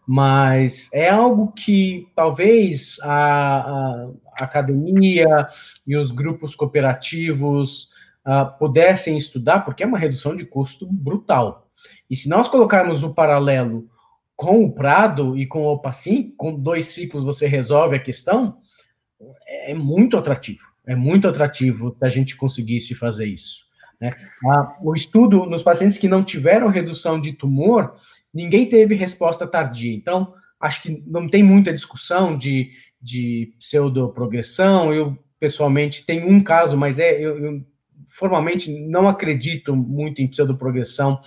mas 0.07 0.89
é 0.93 1.11
algo 1.11 1.53
que 1.53 2.09
talvez 2.17 2.97
a, 3.03 3.11
a, 3.11 4.11
academia 4.41 5.49
e 5.87 5.97
os 5.97 6.11
grupos 6.11 6.55
cooperativos 6.55 7.91
uh, 8.27 8.59
pudessem 8.59 9.17
estudar, 9.17 9.61
porque 9.61 9.83
é 9.83 9.87
uma 9.87 9.99
redução 9.99 10.35
de 10.35 10.45
custo 10.45 10.87
brutal. 10.91 11.71
E 12.11 12.17
se 12.17 12.29
nós 12.29 12.49
colocarmos 12.49 13.03
o 13.03 13.15
paralelo 13.15 13.89
com 14.35 14.65
o 14.65 14.73
Prado 14.73 15.39
e 15.39 15.47
com 15.47 15.63
o 15.63 15.73
Opacim, 15.73 16.35
com 16.37 16.59
dois 16.59 16.89
ciclos 16.89 17.25
você 17.25 17.47
resolve 17.47 17.97
a 17.97 18.03
questão, 18.03 18.59
é 19.47 19.73
muito 19.73 20.17
atrativo. 20.17 20.61
É 20.87 20.95
muito 20.95 21.27
atrativo 21.27 21.97
da 21.99 22.09
gente 22.09 22.37
conseguisse 22.37 22.95
fazer 22.95 23.27
isso. 23.27 23.65
Né? 24.01 24.15
Ah, 24.47 24.77
o 24.83 24.95
estudo 24.95 25.47
nos 25.47 25.63
pacientes 25.63 25.99
que 25.99 26.09
não 26.09 26.23
tiveram 26.23 26.69
redução 26.69 27.19
de 27.19 27.33
tumor, 27.33 27.95
ninguém 28.33 28.69
teve 28.69 28.95
resposta 28.95 29.47
tardia. 29.47 29.95
Então, 29.95 30.35
acho 30.61 30.83
que 30.83 31.03
não 31.07 31.29
tem 31.29 31.43
muita 31.43 31.73
discussão 31.73 32.37
de, 32.37 32.71
de 33.01 33.55
pseudoprogressão. 33.59 34.93
Eu, 34.93 35.19
pessoalmente, 35.41 36.05
tenho 36.05 36.29
um 36.29 36.43
caso, 36.43 36.77
mas 36.77 36.99
é 36.99 37.19
eu, 37.19 37.39
eu 37.39 37.67
formalmente 38.07 38.73
não 38.73 39.09
acredito 39.09 39.75
muito 39.75 40.23
em 40.23 40.29
pseudoprogressão 40.29 41.21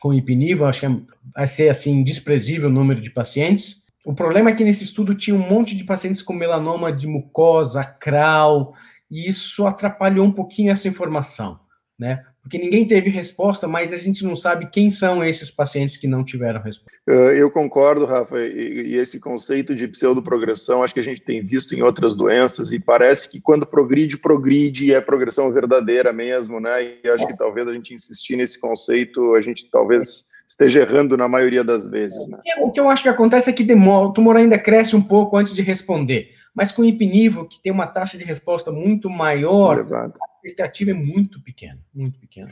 com 0.00 0.12
hipnivo, 0.12 0.66
acho 0.66 0.80
que 0.80 1.02
vai 1.34 1.46
ser 1.46 1.70
assim 1.70 2.02
desprezível 2.02 2.68
o 2.68 2.72
número 2.72 3.00
de 3.00 3.10
pacientes. 3.10 3.82
O 4.04 4.12
problema 4.12 4.50
é 4.50 4.54
que 4.54 4.64
nesse 4.64 4.84
estudo 4.84 5.14
tinha 5.14 5.34
um 5.34 5.48
monte 5.48 5.74
de 5.74 5.84
pacientes 5.84 6.20
com 6.20 6.34
melanoma 6.34 6.92
de 6.92 7.06
mucosa, 7.06 7.80
acral, 7.80 8.74
e 9.10 9.28
isso 9.28 9.66
atrapalhou 9.66 10.26
um 10.26 10.32
pouquinho 10.32 10.70
essa 10.70 10.88
informação, 10.88 11.58
né? 11.98 12.22
Porque 12.44 12.58
ninguém 12.58 12.86
teve 12.86 13.08
resposta, 13.08 13.66
mas 13.66 13.90
a 13.90 13.96
gente 13.96 14.22
não 14.22 14.36
sabe 14.36 14.68
quem 14.70 14.90
são 14.90 15.24
esses 15.24 15.50
pacientes 15.50 15.96
que 15.96 16.06
não 16.06 16.22
tiveram 16.22 16.60
resposta. 16.60 16.92
Eh, 17.08 17.40
eu 17.40 17.50
concordo, 17.50 18.04
Rafa, 18.04 18.38
e 18.38 18.96
esse 18.96 19.18
conceito 19.18 19.74
de 19.74 19.88
pseudoprogressão, 19.88 20.82
acho 20.82 20.92
que 20.92 21.00
a 21.00 21.04
gente 21.04 21.22
tem 21.22 21.42
visto 21.42 21.74
em 21.74 21.80
outras 21.80 22.14
doenças, 22.14 22.70
e 22.70 22.78
parece 22.78 23.30
que 23.30 23.40
quando 23.40 23.64
progride, 23.64 24.18
progride, 24.18 24.84
e 24.84 24.92
é 24.92 25.00
progressão 25.00 25.50
verdadeira 25.50 26.12
mesmo, 26.12 26.60
né? 26.60 26.98
E 27.02 27.08
acho 27.08 27.26
que 27.26 27.34
talvez 27.36 27.66
a 27.66 27.72
gente 27.72 27.94
insistir 27.94 28.36
nesse 28.36 28.60
conceito, 28.60 29.34
a 29.34 29.40
gente 29.40 29.70
talvez 29.70 30.26
esteja 30.46 30.82
errando 30.82 31.16
na 31.16 31.26
maioria 31.26 31.64
das 31.64 31.88
vezes. 31.88 32.28
Né? 32.28 32.38
O 32.60 32.70
que 32.70 32.78
eu 32.78 32.90
acho 32.90 33.04
que 33.04 33.08
acontece 33.08 33.48
é 33.48 33.54
que 33.54 33.64
demora, 33.64 34.08
o 34.08 34.12
tumor 34.12 34.36
ainda 34.36 34.58
cresce 34.58 34.94
um 34.94 35.02
pouco 35.02 35.38
antes 35.38 35.54
de 35.54 35.62
responder. 35.62 36.28
Mas 36.54 36.70
com 36.70 36.82
o 36.82 36.84
hipnivo, 36.84 37.48
que 37.48 37.58
tem 37.58 37.72
uma 37.72 37.86
taxa 37.86 38.18
de 38.18 38.24
resposta 38.24 38.70
muito 38.70 39.08
maior, 39.08 39.78
Elevado. 39.78 40.12
A 40.44 40.48
expectativa 40.48 40.90
é 40.90 40.94
muito 40.94 41.42
pequena, 41.42 41.78
muito 41.94 42.18
pequena. 42.18 42.50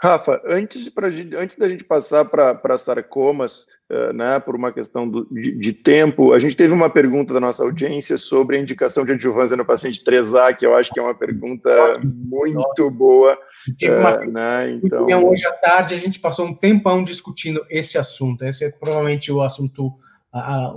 Rafa, 0.00 0.40
antes, 0.46 0.88
pra, 0.88 1.08
antes 1.08 1.58
da 1.58 1.66
gente 1.66 1.82
passar 1.82 2.24
para 2.24 2.78
sarcomas, 2.78 3.66
uh, 3.90 4.12
né, 4.12 4.38
por 4.38 4.54
uma 4.54 4.72
questão 4.72 5.08
do, 5.08 5.26
de, 5.28 5.50
de, 5.58 5.72
tempo, 5.72 6.32
a 6.32 6.38
gente 6.38 6.56
teve 6.56 6.72
uma 6.72 6.88
pergunta 6.88 7.34
da 7.34 7.40
nossa 7.40 7.64
audiência 7.64 8.16
sobre 8.16 8.56
a 8.56 8.60
indicação 8.60 9.04
de 9.04 9.12
adjuvância 9.12 9.56
no 9.56 9.64
paciente 9.64 10.04
3A, 10.04 10.54
que 10.56 10.64
eu 10.64 10.76
acho 10.76 10.92
que 10.92 11.00
é 11.00 11.02
uma 11.02 11.16
pergunta 11.16 11.68
muito 12.04 12.88
boa. 12.92 13.36
Uh, 13.68 14.30
né, 14.30 14.70
então... 14.70 15.04
Hoje 15.28 15.44
à 15.44 15.52
tarde 15.52 15.94
a 15.94 15.98
gente 15.98 16.20
passou 16.20 16.46
um 16.46 16.54
tempão 16.54 17.02
discutindo 17.02 17.64
esse 17.68 17.98
assunto. 17.98 18.44
Esse 18.44 18.66
é 18.66 18.70
provavelmente 18.70 19.32
o 19.32 19.42
assunto, 19.42 19.92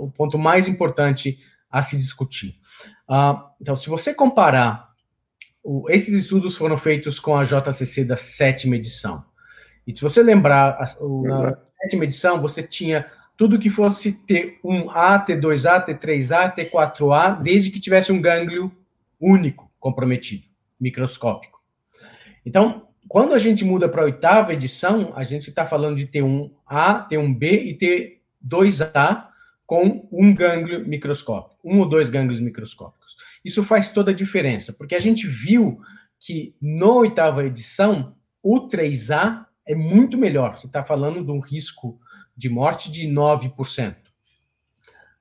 o 0.00 0.10
ponto 0.10 0.36
mais 0.36 0.66
importante 0.66 1.38
a 1.70 1.80
se 1.80 1.96
discutir. 1.96 2.56
Uh, 3.08 3.38
então, 3.60 3.76
se 3.76 3.88
você 3.88 4.12
comparar 4.12 4.91
o, 5.62 5.88
esses 5.90 6.14
estudos 6.14 6.56
foram 6.56 6.76
feitos 6.76 7.20
com 7.20 7.36
a 7.36 7.44
JCC 7.44 8.04
da 8.04 8.16
sétima 8.16 8.76
edição. 8.76 9.24
E 9.86 9.94
se 9.94 10.00
você 10.00 10.22
lembrar, 10.22 10.96
o, 11.00 11.22
na 11.22 11.56
sétima 11.80 12.04
edição, 12.04 12.40
você 12.40 12.62
tinha 12.62 13.06
tudo 13.36 13.58
que 13.58 13.70
fosse 13.70 14.12
T1A, 14.12 15.24
T2A, 15.24 15.84
T3A, 15.84 16.54
T4A, 16.54 17.42
desde 17.42 17.70
que 17.70 17.80
tivesse 17.80 18.12
um 18.12 18.20
gânglio 18.20 18.70
único 19.20 19.70
comprometido, 19.78 20.44
microscópico. 20.80 21.60
Então, 22.44 22.88
quando 23.08 23.34
a 23.34 23.38
gente 23.38 23.64
muda 23.64 23.88
para 23.88 24.02
a 24.02 24.04
oitava 24.04 24.52
edição, 24.52 25.12
a 25.14 25.22
gente 25.22 25.50
está 25.50 25.66
falando 25.66 25.96
de 25.96 26.06
T1A, 26.06 27.08
T1B 27.08 27.42
e 27.42 28.20
T2A 28.44 29.26
com 29.66 30.08
um 30.12 30.34
gânglio 30.34 30.86
microscópico, 30.86 31.58
um 31.64 31.78
ou 31.80 31.88
dois 31.88 32.10
gânglios 32.10 32.40
microscópicos. 32.40 33.01
Isso 33.44 33.64
faz 33.64 33.90
toda 33.90 34.10
a 34.10 34.14
diferença, 34.14 34.72
porque 34.72 34.94
a 34.94 35.00
gente 35.00 35.26
viu 35.26 35.80
que 36.18 36.54
na 36.60 36.86
oitava 36.86 37.44
edição, 37.44 38.14
o 38.42 38.68
3A 38.68 39.44
é 39.66 39.74
muito 39.74 40.16
melhor. 40.16 40.58
Você 40.58 40.66
está 40.66 40.82
falando 40.82 41.24
de 41.24 41.30
um 41.30 41.40
risco 41.40 42.00
de 42.36 42.48
morte 42.48 42.90
de 42.90 43.06
9%, 43.06 43.96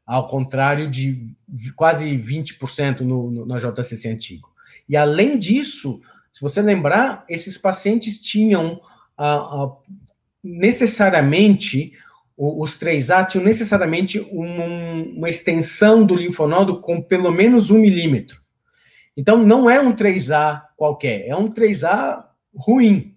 ao 0.05 0.27
contrário 0.27 0.89
de 0.89 1.35
quase 1.75 2.17
20% 2.17 3.01
no, 3.01 3.45
na 3.45 3.57
JCC 3.57 4.09
antigo. 4.09 4.49
E 4.87 4.95
além 4.95 5.37
disso, 5.37 6.01
se 6.31 6.41
você 6.41 6.61
lembrar, 6.61 7.25
esses 7.27 7.57
pacientes 7.57 8.21
tinham 8.21 8.81
ah, 9.17 9.35
ah, 9.35 9.77
necessariamente 10.43 11.93
os 12.37 12.77
3A 12.77 13.27
tinham 13.27 13.43
necessariamente 13.43 14.19
um, 14.19 15.17
uma 15.17 15.29
extensão 15.29 16.05
do 16.05 16.15
linfonodo 16.15 16.81
com 16.81 17.01
pelo 17.01 17.31
menos 17.31 17.69
um 17.69 17.77
milímetro. 17.77 18.41
Então, 19.15 19.37
não 19.37 19.69
é 19.69 19.79
um 19.79 19.93
3A 19.93 20.63
qualquer, 20.75 21.27
é 21.27 21.35
um 21.35 21.51
3A 21.51 22.23
ruim, 22.55 23.15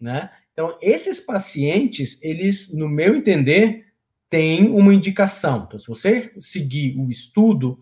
né? 0.00 0.30
Então, 0.52 0.76
esses 0.82 1.20
pacientes, 1.20 2.18
eles, 2.20 2.72
no 2.72 2.88
meu 2.88 3.14
entender, 3.14 3.86
têm 4.28 4.68
uma 4.70 4.92
indicação. 4.92 5.64
Então, 5.66 5.78
se 5.78 5.86
você 5.86 6.32
seguir 6.38 6.98
o 6.98 7.10
estudo, 7.10 7.78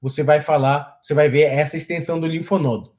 você 0.00 0.22
vai 0.22 0.40
falar, 0.40 0.98
você 1.02 1.14
vai 1.14 1.28
ver 1.28 1.44
essa 1.44 1.76
extensão 1.76 2.20
do 2.20 2.26
linfonodo. 2.26 2.92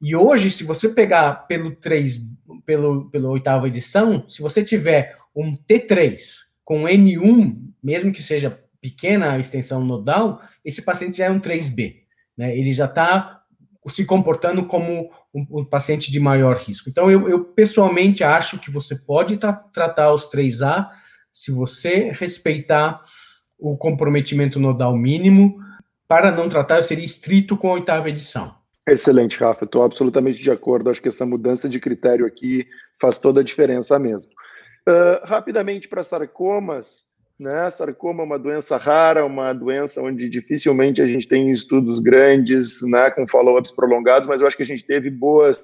E 0.00 0.14
hoje, 0.14 0.50
se 0.50 0.62
você 0.62 0.88
pegar 0.88 1.46
pelo 1.46 1.74
3, 1.74 2.20
pelo, 2.64 3.10
pela 3.10 3.28
oitava 3.28 3.66
edição, 3.66 4.28
se 4.28 4.40
você 4.40 4.62
tiver 4.62 5.18
um 5.34 5.52
T3 5.52 6.45
com 6.66 6.82
M1, 6.82 7.56
mesmo 7.80 8.12
que 8.12 8.20
seja 8.20 8.60
pequena 8.80 9.32
a 9.32 9.38
extensão 9.38 9.84
nodal, 9.84 10.42
esse 10.64 10.82
paciente 10.82 11.18
já 11.18 11.26
é 11.26 11.30
um 11.30 11.40
3B. 11.40 11.94
Né? 12.36 12.58
Ele 12.58 12.72
já 12.72 12.86
está 12.86 13.40
se 13.86 14.04
comportando 14.04 14.66
como 14.66 15.08
um, 15.32 15.60
um, 15.60 15.64
paciente 15.64 16.10
de 16.10 16.18
maior 16.18 16.56
risco. 16.56 16.90
Então, 16.90 17.08
eu, 17.08 17.28
eu 17.28 17.44
pessoalmente 17.44 18.24
acho 18.24 18.58
que 18.58 18.68
você 18.68 18.96
pode 18.96 19.36
tra 19.36 19.52
tratar 19.52 20.12
os 20.12 20.28
3A 20.28 20.88
se 21.32 21.52
você 21.52 22.10
respeitar 22.12 23.00
o 23.56 23.76
comprometimento 23.76 24.58
nodal 24.58 24.96
mínimo. 24.96 25.60
Para 26.08 26.32
não 26.32 26.48
tratar, 26.48 26.78
eu 26.78 26.82
seria 26.82 27.04
estrito 27.04 27.56
com 27.56 27.70
a 27.70 27.74
oitava 27.74 28.08
edição. 28.08 28.56
Excelente, 28.88 29.38
Rafa. 29.38 29.64
Estou 29.64 29.82
absolutamente 29.82 30.42
de 30.42 30.50
acordo. 30.50 30.90
Acho 30.90 31.00
que 31.00 31.08
essa 31.08 31.24
mudança 31.24 31.68
de 31.68 31.78
critério 31.78 32.26
aqui 32.26 32.66
faz 33.00 33.20
toda 33.20 33.40
a 33.40 33.44
diferença 33.44 33.96
mesmo. 34.00 34.32
Uh, 34.88 35.24
rapidamente 35.24 35.88
para 35.88 36.04
sarcomas, 36.04 37.06
né? 37.38 37.68
Sarcoma 37.70 38.22
é 38.22 38.26
uma 38.26 38.38
doença 38.38 38.76
rara, 38.76 39.26
uma 39.26 39.52
doença 39.52 40.00
onde 40.00 40.28
dificilmente 40.28 41.02
a 41.02 41.06
gente 41.06 41.28
tem 41.28 41.50
estudos 41.50 42.00
grandes, 42.00 42.80
né, 42.88 43.10
com 43.10 43.26
follow-ups 43.26 43.72
prolongados, 43.72 44.28
mas 44.28 44.40
eu 44.40 44.46
acho 44.46 44.56
que 44.56 44.62
a 44.62 44.66
gente 44.66 44.84
teve 44.84 45.10
boas, 45.10 45.58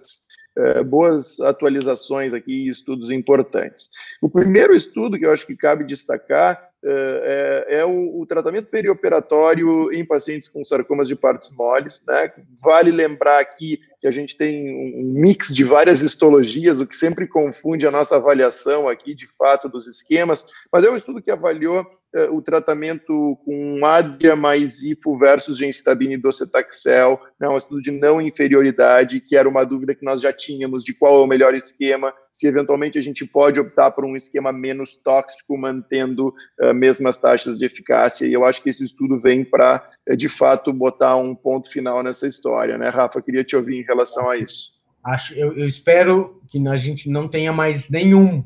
uh, 0.59 0.85
boas 0.85 1.41
atualizações 1.41 2.35
aqui, 2.35 2.69
estudos 2.69 3.11
importantes. 3.11 3.91
O 4.21 4.29
primeiro 4.29 4.75
estudo 4.75 5.19
que 5.19 5.25
eu 5.25 5.33
acho 5.33 5.47
que 5.47 5.57
cabe 5.57 5.85
destacar 5.85 6.72
é, 6.85 7.67
é 7.69 7.85
o, 7.85 8.21
o, 8.21 8.27
tratamento 8.27 8.67
perioperatório 8.67 9.93
em 9.93 10.05
pacientes 10.05 10.49
com 10.49 10.65
sarcomas 10.65 11.07
de 11.07 11.15
partes 11.15 11.55
moles. 11.55 12.03
Né? 12.07 12.33
Vale 12.61 12.91
lembrar 12.91 13.41
aqui 13.41 13.81
que 14.01 14.09
a 14.09 14.11
gente 14.11 14.37
tem 14.37 14.75
um 14.75 15.13
mix 15.13 15.55
de 15.55 15.63
várias 15.63 16.03
histologias, 16.03 16.81
o 16.81 16.87
que 16.87 16.97
sempre 16.97 17.25
confunde 17.25 17.87
a 17.87 17.91
nossa 17.91 18.17
avaliação 18.17 18.89
aqui, 18.89 19.15
de 19.15 19.29
fato, 19.39 19.69
dos 19.69 19.87
esquemas, 19.87 20.49
mas 20.73 20.85
é 20.85 20.91
um 20.91 20.97
estudo 20.97 21.23
que 21.23 21.31
avaliou 21.31 21.87
é, 22.13 22.25
o 22.29 22.43
tratamento 22.43 23.39
com 23.45 23.87
Adria 23.87 24.35
mais 24.35 24.83
IFO 24.83 25.17
versus 25.17 25.57
gencitabina 25.57 26.15
e 26.15 26.19
docetaxel, 26.19 27.21
né? 27.39 27.49
um 27.49 27.57
estudo 27.57 27.81
de 27.81 27.93
não 27.93 28.21
inferioridade, 28.21 29.21
que 29.21 29.37
era 29.37 29.49
uma 29.49 29.65
dúvida 29.65 29.95
que 29.95 30.05
nós 30.05 30.21
já 30.21 30.33
tínhamos 30.33 30.83
de 30.83 30.93
qual 30.93 31.21
é 31.21 31.25
o 31.25 31.29
melhor 31.29 31.55
esquema, 31.55 32.13
se 32.33 32.49
eventualmente 32.49 32.99
a 32.99 33.03
gente 33.03 33.25
pode 33.25 33.61
optar 33.61 33.93
por 33.93 34.05
um 34.05 34.17
esquema 34.17 34.51
menos 34.51 34.97
tóxico, 34.97 35.57
mantendo 35.57 36.35
uh, 36.61 36.72
mesmas 36.73 37.17
taxas 37.17 37.59
de 37.59 37.65
eficácia. 37.65 38.27
E 38.27 38.33
eu 38.33 38.45
acho 38.45 38.63
que 38.63 38.71
esse 38.71 38.85
estudo 38.85 39.21
vem 39.21 39.45
para, 39.45 39.89
uh, 40.09 40.17
de 40.17 40.29
fato, 40.29 40.73
botar 40.73 41.17
um 41.17 41.35
ponto 41.35 41.71
final 41.71 42.03
nessa 42.03 42.27
história, 42.27 42.79
né, 42.79 42.89
Rafa? 42.89 43.23
Queria 43.23 43.45
te 43.45 43.57
ouvir 43.57 43.81
em 43.81 43.85
relação 43.85 44.29
a 44.31 44.37
isso. 44.37 44.73
Acho, 45.05 45.35
eu, 45.35 45.57
eu 45.57 45.67
espero 45.67 46.41
que 46.49 46.67
a 46.69 46.77
gente 46.77 47.11
não 47.11 47.29
tenha 47.29 47.53
mais 47.53 47.89
nenhum 47.89 48.45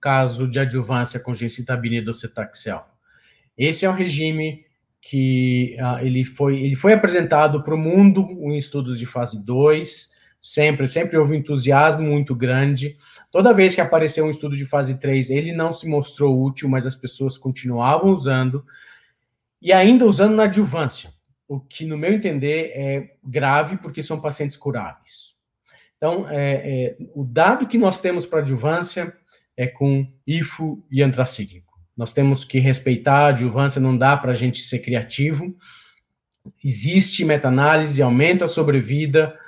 caso 0.00 0.48
de 0.48 0.58
adjuvância 0.58 1.20
com 1.20 1.32
gencitabina 1.32 1.96
e 1.96 2.00
docetaxel. 2.00 2.84
Esse 3.56 3.86
é 3.86 3.90
um 3.90 3.94
regime 3.94 4.64
que 5.00 5.76
uh, 5.78 6.04
ele, 6.04 6.24
foi, 6.24 6.60
ele 6.60 6.76
foi 6.76 6.92
apresentado 6.92 7.62
para 7.62 7.74
o 7.74 7.78
mundo 7.78 8.26
em 8.30 8.56
estudos 8.56 8.98
de 8.98 9.06
fase 9.06 9.44
2, 9.44 10.10
sempre, 10.44 10.86
sempre 10.86 11.16
houve 11.16 11.34
entusiasmo 11.34 12.02
muito 12.02 12.34
grande. 12.34 12.98
Toda 13.30 13.54
vez 13.54 13.74
que 13.74 13.80
apareceu 13.80 14.26
um 14.26 14.30
estudo 14.30 14.54
de 14.54 14.66
fase 14.66 14.98
3, 14.98 15.30
ele 15.30 15.52
não 15.52 15.72
se 15.72 15.88
mostrou 15.88 16.44
útil, 16.44 16.68
mas 16.68 16.84
as 16.84 16.94
pessoas 16.94 17.38
continuavam 17.38 18.10
usando, 18.10 18.62
e 19.60 19.72
ainda 19.72 20.04
usando 20.04 20.34
na 20.34 20.42
adjuvância, 20.42 21.10
o 21.48 21.58
que, 21.58 21.86
no 21.86 21.96
meu 21.96 22.12
entender, 22.12 22.72
é 22.74 23.14
grave, 23.24 23.78
porque 23.78 24.02
são 24.02 24.20
pacientes 24.20 24.54
curáveis. 24.54 25.34
Então, 25.96 26.28
é, 26.28 26.52
é, 26.52 26.96
o 27.14 27.24
dado 27.24 27.66
que 27.66 27.78
nós 27.78 27.98
temos 27.98 28.26
para 28.26 28.40
adjuvância 28.40 29.16
é 29.56 29.66
com 29.66 30.06
IFO 30.26 30.84
e 30.90 31.02
antracíclico. 31.02 31.72
Nós 31.96 32.12
temos 32.12 32.44
que 32.44 32.58
respeitar 32.58 33.20
a 33.20 33.28
adjuvância, 33.28 33.80
não 33.80 33.96
dá 33.96 34.14
para 34.14 34.32
a 34.32 34.34
gente 34.34 34.60
ser 34.60 34.80
criativo. 34.80 35.56
Existe 36.62 37.24
meta-análise, 37.24 38.02
aumenta 38.02 38.44
a 38.44 38.48
sobrevida. 38.48 39.38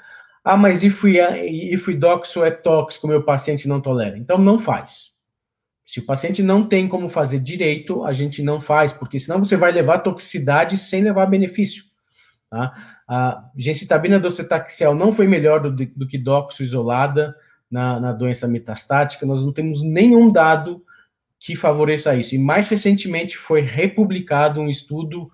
Ah, 0.48 0.56
mas 0.56 0.84
IFO 0.84 1.08
e, 1.08 1.74
IFO 1.74 1.90
e 1.90 1.96
doxo 1.96 2.44
é 2.44 2.52
tóxico, 2.52 3.08
meu 3.08 3.20
paciente 3.20 3.66
não 3.66 3.80
tolera. 3.80 4.16
Então, 4.16 4.38
não 4.38 4.60
faz. 4.60 5.12
Se 5.84 5.98
o 5.98 6.06
paciente 6.06 6.40
não 6.40 6.62
tem 6.62 6.86
como 6.86 7.08
fazer 7.08 7.40
direito, 7.40 8.04
a 8.04 8.12
gente 8.12 8.40
não 8.44 8.60
faz, 8.60 8.92
porque 8.92 9.18
senão 9.18 9.42
você 9.42 9.56
vai 9.56 9.72
levar 9.72 9.98
toxicidade 9.98 10.78
sem 10.78 11.02
levar 11.02 11.26
benefício. 11.26 11.82
Tá? 12.48 12.72
A 13.08 13.50
gencitabina 13.56 14.20
docetaxel 14.20 14.94
não 14.94 15.10
foi 15.10 15.26
melhor 15.26 15.58
do, 15.58 15.72
do 15.72 16.06
que 16.06 16.16
doxo 16.16 16.62
isolada 16.62 17.34
na, 17.68 17.98
na 17.98 18.12
doença 18.12 18.46
metastática, 18.46 19.26
nós 19.26 19.42
não 19.42 19.52
temos 19.52 19.82
nenhum 19.82 20.30
dado 20.30 20.80
que 21.40 21.56
favoreça 21.56 22.14
isso. 22.14 22.36
E 22.36 22.38
mais 22.38 22.68
recentemente 22.68 23.36
foi 23.36 23.62
republicado 23.62 24.60
um 24.60 24.68
estudo 24.68 25.28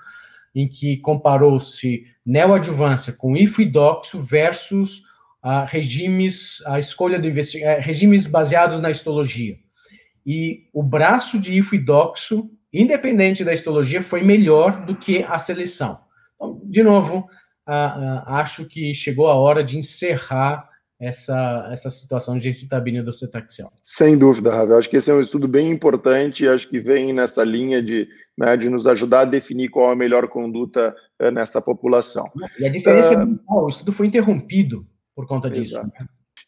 em 0.55 0.69
que 0.69 0.99
comparou-se 0.99 2.05
neoadjuvância 2.25 3.13
com 3.13 3.37
ifidoxo 3.37 4.21
versus 4.21 4.99
uh, 5.45 5.65
regimes, 5.67 6.63
a 6.67 6.79
escolha 6.79 7.19
do 7.19 7.27
eh, 7.29 7.81
regimes 7.81 8.27
baseados 8.27 8.81
na 8.81 8.91
histologia. 8.91 9.57
E 10.25 10.69
o 10.73 10.83
braço 10.83 11.39
de 11.39 11.55
ifidoxo, 11.55 12.51
independente 12.73 13.45
da 13.45 13.53
histologia, 13.53 14.03
foi 14.03 14.23
melhor 14.23 14.85
do 14.85 14.95
que 14.95 15.23
a 15.25 15.39
seleção. 15.39 15.99
Então, 16.37 16.61
de 16.65 16.83
novo, 16.83 17.27
uh, 17.69 17.71
uh, 17.71 18.23
acho 18.27 18.67
que 18.67 18.95
chegou 18.95 19.29
a 19.29 19.35
hora 19.35 19.65
de 19.65 19.79
encerrar 19.79 20.69
essa, 21.03 21.69
essa 21.73 21.91
situação 21.91 22.37
de 22.37 22.45
gencitabina 22.45 23.03
docetaxel. 23.03 23.73
Sem 23.83 24.17
dúvida, 24.17 24.55
Ravel. 24.55 24.79
Acho 24.79 24.89
que 24.89 24.97
esse 24.97 25.11
é 25.11 25.15
um 25.15 25.21
estudo 25.21 25.49
bem 25.49 25.69
importante, 25.69 26.49
acho 26.49 26.69
que 26.71 26.79
vem 26.79 27.13
nessa 27.13 27.43
linha 27.43 27.83
de, 27.83 28.09
né, 28.39 28.57
de 28.57 28.71
nos 28.71 28.87
ajudar 28.87 29.23
a 29.23 29.25
definir 29.25 29.69
qual 29.69 29.91
a 29.91 29.97
melhor 29.97 30.29
conduta 30.29 30.95
uh, 31.21 31.31
nessa 31.33 31.61
população. 31.61 32.31
E 32.61 32.65
a 32.65 32.69
diferença 32.69 33.19
uh, 33.19 33.21
é 33.21 33.27
brutal, 33.27 33.65
o 33.65 33.69
estudo 33.69 33.93
foi 33.93 34.07
interrompido 34.07 34.87
por 35.13 35.27
conta 35.27 35.51
disso. 35.51 35.83
Né? 35.83 35.91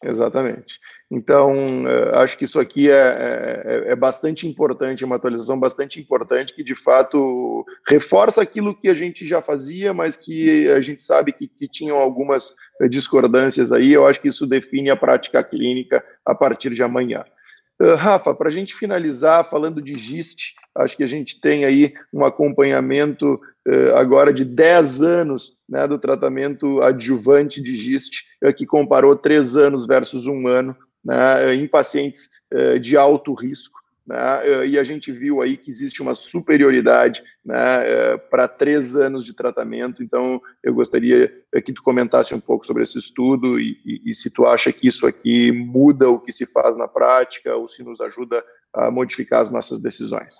Exatamente. 0.03 0.79
Então, 1.09 1.85
uh, 1.85 2.15
acho 2.15 2.37
que 2.37 2.45
isso 2.45 2.59
aqui 2.59 2.89
é, 2.89 2.93
é, 2.95 3.91
é, 3.91 3.95
bastante 3.95 4.47
importante, 4.47 5.03
é 5.03 5.05
uma 5.05 5.15
atualização 5.15 5.59
bastante 5.59 5.99
importante 5.99 6.53
que, 6.53 6.63
de 6.63 6.75
fato, 6.75 7.63
reforça 7.87 8.41
aquilo 8.41 8.75
que 8.75 8.89
a 8.89 8.93
gente 8.93 9.25
já 9.25 9.41
fazia, 9.41 9.93
mas 9.93 10.17
que 10.17 10.67
a 10.69 10.81
gente 10.81 11.03
sabe 11.03 11.31
que, 11.31 11.47
que 11.47 11.67
tinham 11.67 11.97
algumas 11.97 12.55
discordâncias 12.89 13.71
aí. 13.71 13.93
Eu 13.93 14.07
acho 14.07 14.19
que 14.19 14.27
isso 14.27 14.47
define 14.47 14.89
a 14.89 14.95
prática 14.95 15.43
clínica 15.43 16.03
a 16.25 16.33
partir 16.33 16.71
de 16.71 16.81
amanhã. 16.81 17.23
Uh, 17.79 17.95
Rafa, 17.95 18.33
para 18.33 18.49
a 18.49 18.51
gente 18.51 18.73
finalizar 18.73 19.49
falando 19.49 19.81
de 19.81 19.95
GIST, 19.95 20.55
acho 20.75 20.97
que 20.97 21.03
a 21.03 21.07
gente 21.07 21.39
tem 21.39 21.65
aí 21.65 21.93
um 22.11 22.25
acompanhamento 22.25 23.39
agora 23.95 24.31
de 24.31 24.45
10 24.45 25.01
anos 25.01 25.57
né, 25.67 25.87
do 25.87 25.97
tratamento 25.97 26.81
adjuvante 26.81 27.61
de 27.61 27.75
GIST, 27.75 28.23
uh, 28.43 28.53
que 28.53 28.65
comparou 28.65 29.15
3 29.15 29.57
anos 29.57 29.87
versus 29.87 30.27
um 30.27 30.47
ano 30.47 30.75
né, 31.03 31.55
em 31.55 31.67
pacientes 31.67 32.29
de 32.79 32.95
alto 32.95 33.33
risco 33.33 33.75
né, 34.05 34.17
eh, 34.43 34.67
e 34.67 34.79
a 34.79 34.83
gente 34.83 35.11
viu 35.11 35.41
aí 35.41 35.57
que 35.57 35.71
existe 35.71 36.01
uma 36.01 36.13
superioridade 36.13 37.23
né, 37.43 37.55
eh, 37.89 38.17
para 38.17 38.47
três 38.47 38.95
anos 38.95 39.25
de 39.25 39.33
tratamento. 39.33 40.03
Então, 40.03 40.39
eu 40.63 40.73
gostaria 40.75 41.33
eh, 41.51 41.61
que 41.61 41.73
tu 41.73 41.81
comentasse 41.81 42.35
um 42.35 42.39
pouco 42.39 42.65
sobre 42.65 42.83
esse 42.83 42.99
estudo 42.99 43.59
e, 43.59 43.79
e, 43.83 44.11
e, 44.11 44.15
se 44.15 44.29
tu 44.29 44.45
acha 44.45 44.71
que 44.71 44.87
isso 44.87 45.07
aqui 45.07 45.51
muda 45.51 46.09
o 46.09 46.19
que 46.19 46.31
se 46.31 46.45
faz 46.45 46.77
na 46.77 46.87
prática 46.87 47.55
ou 47.55 47.67
se 47.67 47.83
nos 47.83 47.99
ajuda 47.99 48.43
a 48.71 48.91
modificar 48.91 49.41
as 49.41 49.49
nossas 49.49 49.79
decisões. 49.79 50.35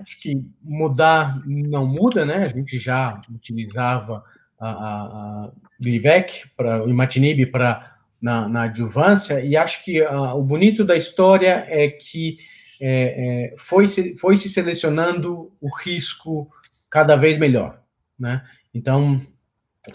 Acho 0.00 0.20
que 0.20 0.40
mudar 0.62 1.42
não 1.46 1.86
muda, 1.86 2.24
né? 2.24 2.44
A 2.44 2.48
gente 2.48 2.78
já 2.78 3.20
utilizava 3.30 4.22
a, 4.58 4.68
a, 4.68 5.04
a 5.48 5.52
Glivec, 5.80 6.48
para 6.56 6.84
o 6.84 6.88
imatinib 6.88 7.46
para 7.46 7.96
na, 8.20 8.48
na 8.48 8.62
adjuvância, 8.62 9.40
e 9.40 9.56
acho 9.56 9.84
que 9.84 10.02
a, 10.02 10.34
o 10.34 10.42
bonito 10.42 10.84
da 10.84 10.96
história 10.96 11.64
é 11.68 11.88
que 11.88 12.38
é, 12.80 13.52
é, 13.52 13.54
foi, 13.58 13.86
se, 13.86 14.16
foi 14.16 14.36
se 14.36 14.50
selecionando 14.50 15.52
o 15.60 15.68
risco 15.74 16.48
cada 16.90 17.16
vez 17.16 17.38
melhor, 17.38 17.80
né? 18.18 18.42
Então, 18.74 19.20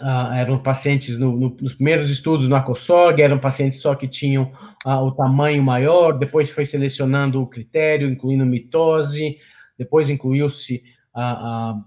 uh, 0.00 0.32
eram 0.34 0.58
pacientes 0.58 1.18
no, 1.18 1.36
no, 1.36 1.56
nos 1.60 1.74
primeiros 1.74 2.10
estudos 2.10 2.48
no 2.48 2.56
ACOSOG, 2.56 3.22
eram 3.22 3.38
pacientes 3.38 3.80
só 3.80 3.94
que 3.94 4.08
tinham 4.08 4.52
uh, 4.84 4.90
o 4.90 5.12
tamanho 5.12 5.62
maior, 5.62 6.18
depois 6.18 6.50
foi 6.50 6.64
selecionando 6.64 7.40
o 7.40 7.46
critério, 7.46 8.10
incluindo 8.10 8.44
mitose, 8.44 9.36
depois 9.78 10.08
incluiu-se 10.08 10.82
a, 11.12 11.32
a, 11.32 11.84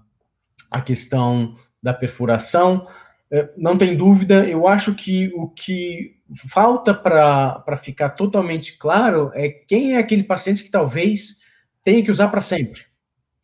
a 0.71 0.81
questão 0.81 1.53
da 1.81 1.93
perfuração. 1.93 2.87
É, 3.31 3.49
não 3.57 3.77
tem 3.77 3.95
dúvida, 3.95 4.47
eu 4.47 4.67
acho 4.67 4.93
que 4.93 5.27
o 5.35 5.49
que 5.49 6.15
falta 6.47 6.93
para 6.93 7.77
ficar 7.77 8.09
totalmente 8.09 8.77
claro 8.77 9.31
é 9.33 9.49
quem 9.49 9.93
é 9.93 9.97
aquele 9.97 10.23
paciente 10.23 10.63
que 10.63 10.71
talvez 10.71 11.37
tenha 11.83 12.03
que 12.03 12.11
usar 12.11 12.29
para 12.29 12.41
sempre, 12.41 12.81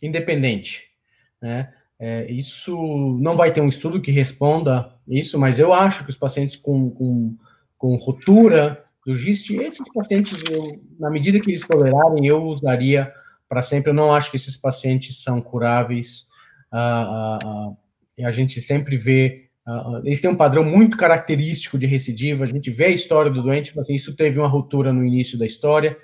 independente. 0.01 0.89
Né? 1.41 1.71
É, 1.99 2.31
isso 2.31 2.75
não 3.21 3.37
vai 3.37 3.53
ter 3.53 3.61
um 3.61 3.67
estudo 3.67 4.01
que 4.01 4.11
responda 4.11 4.95
isso, 5.07 5.37
mas 5.37 5.59
eu 5.59 5.71
acho 5.71 6.03
que 6.03 6.09
os 6.09 6.17
pacientes 6.17 6.55
com, 6.55 6.89
com, 6.89 7.37
com 7.77 7.95
ruptura 7.95 8.83
do 9.05 9.15
GIST, 9.15 9.55
esses 9.57 9.91
pacientes, 9.93 10.43
eu, 10.49 10.81
na 10.99 11.09
medida 11.09 11.39
que 11.39 11.49
eles 11.49 11.67
tolerarem, 11.67 12.25
eu 12.25 12.43
usaria 12.43 13.11
para 13.51 13.61
sempre. 13.61 13.89
Eu 13.89 13.93
não 13.93 14.15
acho 14.15 14.31
que 14.31 14.37
esses 14.37 14.55
pacientes 14.55 15.21
são 15.21 15.41
curáveis. 15.41 16.25
Ah, 16.71 17.37
ah, 17.37 17.39
ah, 17.43 18.25
a 18.25 18.31
gente 18.31 18.61
sempre 18.61 18.95
vê 18.95 19.49
eles 20.03 20.19
têm 20.19 20.29
um 20.29 20.35
padrão 20.35 20.63
muito 20.63 20.97
característico 20.97 21.77
de 21.77 21.85
recidiva. 21.85 22.43
A 22.43 22.47
gente 22.47 22.71
vê 22.71 22.85
a 22.85 22.89
história 22.89 23.29
do 23.29 23.43
doente, 23.43 23.73
mas 23.75 23.87
isso 23.89 24.15
teve 24.15 24.39
uma 24.39 24.47
ruptura 24.47 24.91
no 24.91 25.05
início 25.05 25.37
da 25.37 25.45
história. 25.45 25.97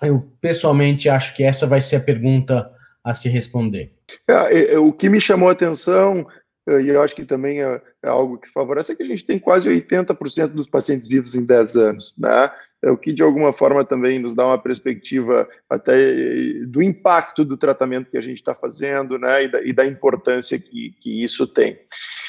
Eu 0.00 0.30
pessoalmente 0.40 1.08
acho 1.08 1.34
que 1.34 1.42
essa 1.42 1.66
vai 1.66 1.80
ser 1.80 1.96
a 1.96 2.00
pergunta 2.00 2.70
a 3.02 3.12
se 3.12 3.28
responder. 3.28 3.92
É, 4.28 4.32
é, 4.32 4.74
é 4.74 4.78
o 4.78 4.92
que 4.92 5.08
me 5.08 5.20
chamou 5.20 5.48
a 5.48 5.52
atenção, 5.52 6.26
eh, 6.68 6.82
e 6.82 6.88
eu 6.88 7.02
acho 7.02 7.14
que 7.14 7.24
também 7.24 7.62
é, 7.62 7.80
é 8.02 8.08
algo 8.08 8.38
que 8.38 8.50
favorece, 8.52 8.92
é 8.92 8.96
que 8.96 9.02
a 9.02 9.06
gente 9.06 9.24
tem 9.24 9.38
quase 9.38 9.68
80% 9.68 10.48
dos 10.48 10.68
pacientes 10.68 11.08
vivos 11.08 11.34
em 11.34 11.44
10 11.44 11.76
anos, 11.76 12.14
né? 12.18 12.50
É 12.84 12.90
o 12.90 12.96
que 12.96 13.12
de 13.12 13.22
alguma 13.22 13.52
forma 13.52 13.84
também 13.84 14.18
nos 14.18 14.34
dá 14.34 14.46
uma 14.46 14.58
perspectiva 14.58 15.48
até 15.68 15.98
eh, 15.98 16.52
do 16.66 16.82
impacto 16.82 17.44
do 17.44 17.56
tratamento 17.56 18.10
que 18.10 18.18
a 18.18 18.22
gente 18.22 18.36
está 18.36 18.54
fazendo, 18.54 19.18
né, 19.18 19.44
e 19.44 19.48
da, 19.48 19.62
e 19.62 19.72
da, 19.72 19.86
importância 19.86 20.58
que, 20.58 20.90
que 21.00 21.24
isso 21.24 21.46
tem. 21.46 21.78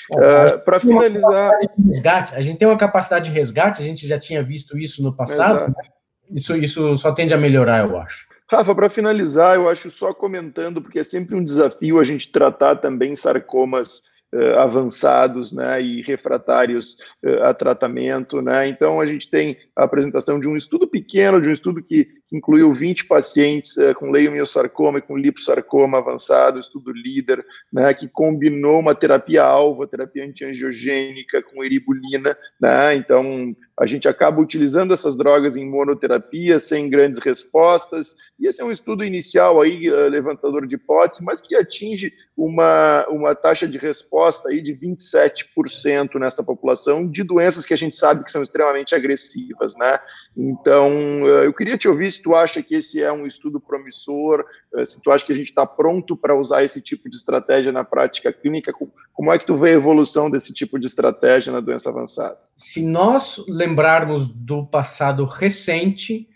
Uh, 0.10 0.21
é, 0.21 0.57
Para 0.57 0.79
finalizar, 0.79 1.51
resgate, 1.86 2.33
a 2.33 2.41
gente 2.41 2.57
tem 2.57 2.67
uma 2.67 2.77
capacidade 2.77 3.29
de 3.29 3.36
resgate, 3.36 3.81
a 3.81 3.86
gente 3.86 4.07
já 4.07 4.17
tinha 4.17 4.41
visto 4.41 4.77
isso 4.77 5.03
no 5.03 5.13
passado. 5.13 5.67
Né? 5.67 5.89
Isso, 6.31 6.55
isso 6.55 6.97
só 6.97 7.12
tende 7.12 7.33
a 7.33 7.38
melhorar, 7.38 7.88
eu 7.88 7.97
acho. 7.97 8.27
Rafa, 8.49 8.73
para 8.73 8.89
finalizar, 8.89 9.55
eu 9.55 9.67
acho 9.67 9.91
só 9.91 10.13
comentando, 10.13 10.81
porque 10.81 10.99
é 10.99 11.03
sempre 11.03 11.36
um 11.36 11.43
desafio 11.43 11.99
a 11.99 12.03
gente 12.03 12.31
tratar 12.31 12.77
também 12.77 13.15
sarcomas 13.15 14.03
uh, 14.33 14.59
avançados 14.59 15.51
né, 15.51 15.81
e 15.81 16.01
refratários 16.01 16.97
uh, 17.23 17.43
a 17.43 17.53
tratamento. 17.53 18.41
Né? 18.41 18.67
Então, 18.67 18.99
a 18.99 19.05
gente 19.05 19.29
tem 19.29 19.57
a 19.75 19.83
apresentação 19.83 20.39
de 20.39 20.47
um 20.47 20.55
estudo 20.55 20.87
pequeno, 20.87 21.41
de 21.41 21.49
um 21.49 21.53
estudo 21.53 21.83
que, 21.83 22.07
que 22.27 22.35
incluiu 22.35 22.73
20 22.73 23.05
pacientes 23.05 23.77
uh, 23.77 23.93
com 23.95 24.11
leiomiosarcoma 24.11 24.99
e 24.99 25.01
com 25.01 25.17
liposarcoma 25.17 25.97
avançado, 25.97 26.59
estudo 26.59 26.91
líder, 26.91 27.45
né, 27.71 27.93
que 27.93 28.07
combinou 28.07 28.79
uma 28.79 28.93
terapia-alvo, 28.93 29.87
terapia 29.87 30.25
antiangiogênica 30.25 31.41
com 31.41 31.63
eribulina. 31.63 32.37
Né? 32.59 32.95
Então, 32.95 33.55
a 33.79 33.85
gente 33.85 34.07
acaba 34.07 34.41
utilizando 34.41 34.93
essas 34.93 35.15
drogas 35.15 35.55
em 35.55 35.69
monoterapia 35.69 36.59
sem 36.59 36.89
grandes 36.89 37.19
respostas, 37.19 38.15
e 38.39 38.47
esse 38.47 38.61
é 38.61 38.65
um 38.65 38.71
estudo 38.71 39.03
inicial 39.03 39.61
aí, 39.61 39.89
uh, 39.89 40.09
levantador 40.09 40.67
de 40.67 40.75
hipótese, 40.75 41.23
mas 41.23 41.39
que 41.39 41.55
atinge 41.55 42.11
uma, 42.35 43.05
uma 43.09 43.35
taxa 43.35 43.67
de 43.67 43.77
resposta 43.77 44.49
aí 44.49 44.61
de 44.61 44.75
27% 44.75 46.19
nessa 46.19 46.43
população 46.43 47.09
de 47.09 47.23
doenças 47.23 47.65
que 47.65 47.73
a 47.73 47.77
gente 47.77 47.95
sabe 47.95 48.23
que 48.23 48.31
são 48.31 48.43
extremamente 48.43 48.95
agressivas, 48.95 49.75
né? 49.77 49.99
Então, 50.35 51.21
uh, 51.21 51.43
eu 51.43 51.53
queria 51.53 51.77
te 51.77 51.87
ouvir 51.87 52.07
se 52.17 52.23
tu 52.23 52.36
acha 52.36 52.62
que 52.62 52.75
esse 52.75 53.01
é 53.01 53.12
um 53.12 53.25
estudo 53.25 53.60
promissor, 53.60 54.43
uh, 54.73 54.86
se 54.86 55.01
tu 55.01 55.12
acha 55.12 55.25
que 55.25 55.32
a 55.32 55.36
gente 55.36 55.49
está 55.49 55.65
pronto 55.65 56.15
para 56.17 56.36
usar 56.36 56.63
esse 56.63 56.82
tipo 56.82 57.10
de 57.10 57.15
estratégia 57.15 57.71
na 57.71 57.84
prática 57.84 58.34
clínica, 58.34 58.73
como 59.13 59.32
é 59.32 59.39
que 59.39 59.45
tu 59.45 59.56
vê 59.56 59.69
a 59.69 59.73
evolução 59.73 60.30
desse 60.30 60.53
tipo 60.53 60.77
de 60.77 60.88
estratégia 60.88 61.53
na 61.53 61.60
doença 61.60 61.89
avançada? 61.89 62.38
Se 62.58 62.82
nós 62.82 63.43
lembrarmos 63.47 64.27
do 64.27 64.65
passado 64.65 65.23
recente, 65.25 66.27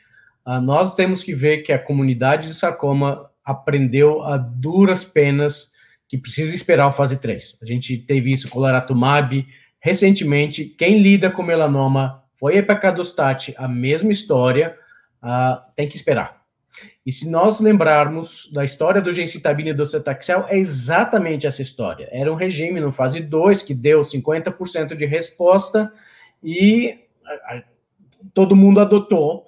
uh, 0.48 0.62
nós 0.62 0.96
temos 0.96 1.24
que 1.24 1.36
ver 1.36 1.64
que 1.64 1.74
a 1.74 1.80
comunidade 1.80 2.48
de 2.48 2.54
sarcoma 2.54 3.30
aprendeu 3.44 4.24
a 4.24 4.38
duras 4.38 5.04
penas 5.04 5.72
que 6.08 6.18
precisa 6.18 6.56
esperar 6.56 6.88
o 6.88 6.92
fase 6.92 7.18
3. 7.18 7.58
A 7.62 7.66
gente 7.66 7.98
teve 7.98 8.32
isso 8.32 8.50
com 8.50 8.60
o 8.60 8.62
Laratumab, 8.62 9.46
recentemente, 9.80 10.66
quem 10.66 11.02
lida 11.02 11.32
com 11.32 11.42
melanoma 11.42 12.22
foi 12.40 12.58
epacadostat, 12.58 13.54
a 13.56 13.68
mesma 13.68 14.12
história, 14.12 14.76
uh, 15.24 15.62
tem 15.76 15.88
que 15.88 15.96
esperar. 15.96 16.42
E 17.06 17.12
se 17.12 17.30
nós 17.30 17.60
lembrarmos 17.60 18.50
da 18.54 18.64
história 18.64 19.02
do 19.02 19.12
gencitabina 19.12 19.72
e 19.72 19.74
do 19.74 19.86
cetaxel, 19.86 20.46
é 20.48 20.58
exatamente 20.58 21.46
essa 21.46 21.62
história. 21.62 22.08
Era 22.12 22.32
um 22.32 22.36
regime 22.36 22.80
no 22.80 22.92
fase 22.92 23.20
2 23.20 23.62
que 23.62 23.74
deu 23.74 24.02
50% 24.02 24.96
de 24.96 25.06
resposta 25.06 25.92
e 26.44 27.00
todo 28.34 28.56
mundo 28.56 28.80
adotou, 28.80 29.46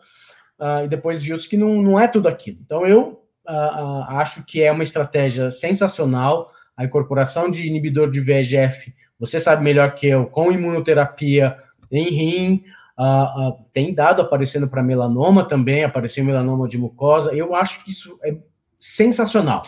uh, 0.59 0.83
e 0.83 0.88
depois 0.88 1.23
viu-se 1.23 1.47
que 1.47 1.57
não, 1.57 1.81
não 1.81 1.99
é 1.99 2.07
tudo 2.07 2.27
aquilo. 2.27 2.59
Então, 2.65 2.86
eu 2.86 3.23
uh, 3.47 4.03
acho 4.09 4.43
que 4.45 4.62
é 4.62 4.71
uma 4.71 4.83
estratégia 4.83 5.51
sensacional, 5.51 6.51
a 6.75 6.83
incorporação 6.83 7.49
de 7.49 7.65
inibidor 7.65 8.09
de 8.09 8.19
VEGF 8.19 8.93
você 9.23 9.39
sabe 9.39 9.63
melhor 9.63 9.95
que 9.95 10.05
eu, 10.07 10.25
com 10.25 10.51
imunoterapia 10.51 11.57
em 11.89 12.09
rim, 12.09 12.63
uh, 12.97 13.49
uh, 13.49 13.63
tem 13.71 13.93
dado 13.93 14.21
aparecendo 14.21 14.67
para 14.67 14.84
melanoma 14.84 15.43
também, 15.43 15.84
apareceu 15.84 16.23
melanoma 16.23 16.67
de 16.67 16.77
mucosa. 16.77 17.34
Eu 17.34 17.56
acho 17.56 17.84
que 17.84 17.91
isso 17.91 18.17
é 18.23 18.36
sensacional, 18.77 19.63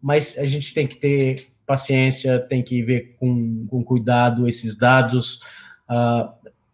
mas 0.00 0.36
a 0.38 0.44
gente 0.44 0.72
tem 0.74 0.86
que 0.86 0.96
ter 0.96 1.48
paciência, 1.66 2.38
tem 2.38 2.62
que 2.62 2.82
ver 2.82 3.16
com, 3.18 3.66
com 3.68 3.84
cuidado 3.84 4.48
esses 4.48 4.76
dados. 4.76 5.40
Uh, 5.88 6.28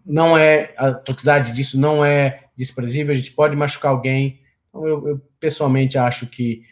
não 0.04 0.36
é 0.36 0.74
a 0.76 0.92
toxicidade 0.92 1.52
disso 1.52 1.78
não 1.78 2.04
é 2.04 2.44
desprezível, 2.56 3.12
a 3.12 3.16
gente 3.16 3.32
pode 3.32 3.54
machucar 3.56 3.92
alguém. 3.92 4.40
Então 4.68 4.86
eu, 4.86 5.08
eu 5.08 5.20
pessoalmente 5.38 5.98
acho 5.98 6.26
que 6.26 6.62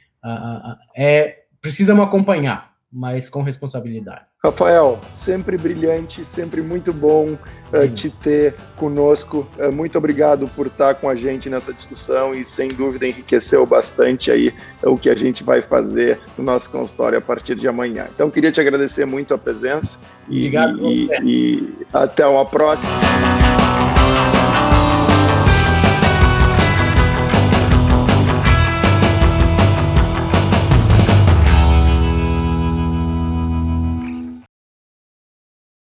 é 0.95 1.41
precisamos 1.61 2.05
acompanhar, 2.05 2.70
mas 2.93 3.29
com 3.29 3.43
responsabilidade. 3.43 4.23
Rafael, 4.43 4.99
sempre 5.09 5.59
brilhante, 5.59 6.25
sempre 6.25 6.63
muito 6.63 6.93
bom 6.93 7.35
uh, 7.35 7.89
te 7.95 8.11
ter 8.11 8.55
conosco. 8.77 9.47
Uh, 9.59 9.75
muito 9.75 9.99
obrigado 9.99 10.49
por 10.49 10.67
estar 10.67 10.95
com 10.95 11.09
a 11.09 11.15
gente 11.15 11.51
nessa 11.51 11.73
discussão 11.73 12.35
e, 12.35 12.45
sem 12.45 12.69
dúvida, 12.69 13.07
enriqueceu 13.07 13.67
bastante 13.67 14.31
aí 14.31 14.55
o 14.83 14.97
que 14.97 15.11
a 15.11 15.15
gente 15.15 15.45
vai 15.45 15.61
fazer 15.61 16.19
no 16.39 16.45
nosso 16.45 16.71
consultório 16.73 17.19
a 17.19 17.23
partir 17.23 17.55
de 17.55 17.69
amanhã. 17.69 18.09
Então, 18.15 18.31
queria 18.31 18.51
te 18.51 18.61
agradecer 18.61 19.05
muito 19.05 19.35
a 19.35 19.39
presença 19.39 20.01
e, 20.29 20.49
e, 20.49 21.09
e 21.23 21.75
até 21.93 22.27
uma 22.27 22.47
próxima. 22.47 22.91